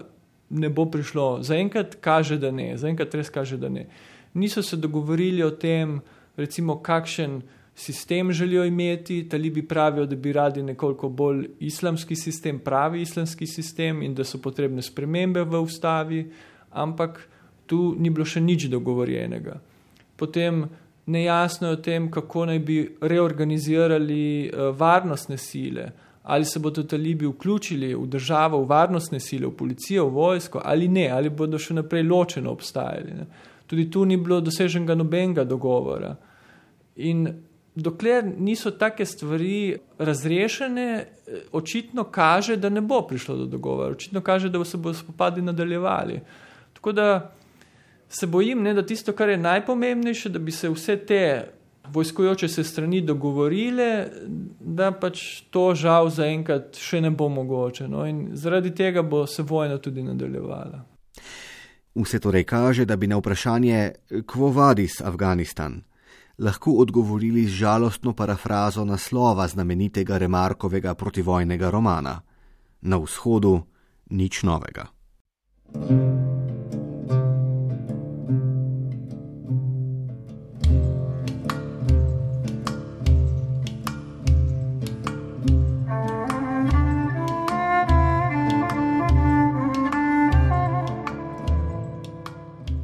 [0.50, 1.38] ne bo prišlo.
[1.42, 3.86] Zaenkrat kaže, da ne, zaenkrat res kaže, da ne.
[4.34, 6.00] Niso se dogovorili o tem,
[6.36, 7.40] recimo, kakšen
[7.74, 9.28] sistem želijo imeti.
[9.28, 14.38] Talibi pravijo, da bi radi nekoliko bolj islamski sistem, pravi islamski sistem in da so
[14.38, 16.26] potrebne spremembe v ustavi,
[16.70, 17.28] ampak
[17.66, 19.56] tu ni bilo še nič dogovorjenega.
[20.16, 20.66] Potem
[21.06, 25.90] nejasno je o tem, kako naj bi reorganizirali uh, varnostne sile,
[26.22, 30.88] ali se bodo talibi vključili v državo, v varnostne sile, v policijo, v vojsko, ali
[30.88, 33.16] ne, ali bodo še naprej ločeno obstajali.
[33.18, 33.26] Ne.
[33.66, 36.14] Tudi tu ni bilo doseženega nobenega dogovora.
[36.96, 37.26] In
[37.74, 44.20] dokler niso take stvari razrešene, eh, očitno kaže, da ne bo prišlo do dogovora, očitno
[44.20, 46.20] kaže, da se bodo spopadi nadaljevali.
[46.72, 47.32] Tako da
[48.12, 51.22] se bojim, ne, da tisto, kar je najpomembnejše, da bi se vse te
[51.92, 54.06] vojskojoče se strani dogovorile,
[54.60, 57.88] da pač to žal zaenkrat še ne bo mogoče.
[57.88, 60.84] No, in zaradi tega bo se vojna tudi nadaljevala.
[61.94, 63.80] Vse torej kaže, da bi na vprašanje,
[64.26, 65.82] kvo vadis Afganistan,
[66.38, 72.20] lahko odgovorili z žalostno parafrazo naslova znamenitega Remarkovega protivojnega romana:
[72.82, 73.60] Na vzhodu
[74.10, 74.88] nič novega.
[75.72, 76.41] thank you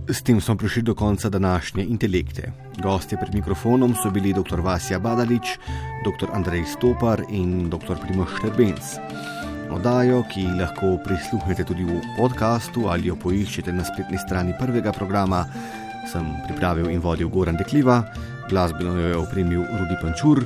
[0.09, 2.52] tem smo prišli do konca današnje intelekte.
[2.82, 4.61] Gostje pred mikrofonom so bili dr.
[4.61, 5.59] Vasja Badalič,
[6.04, 6.32] dr.
[6.32, 8.00] Andrej Stopar in dr.
[8.00, 8.96] Primoš Šterbenc.
[9.70, 15.44] Odajo, ki lahko prisluhnete tudi v podkastu ali jo poiščete na spletni strani prvega programa,
[16.09, 18.00] sem pripravil in vodil Goran Dekliva,
[18.48, 20.44] glasbeno jo je opremil Rudi Pančur,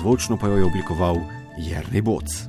[0.00, 1.20] zvočno pa jo je oblikoval
[1.60, 2.48] Jernej Boc.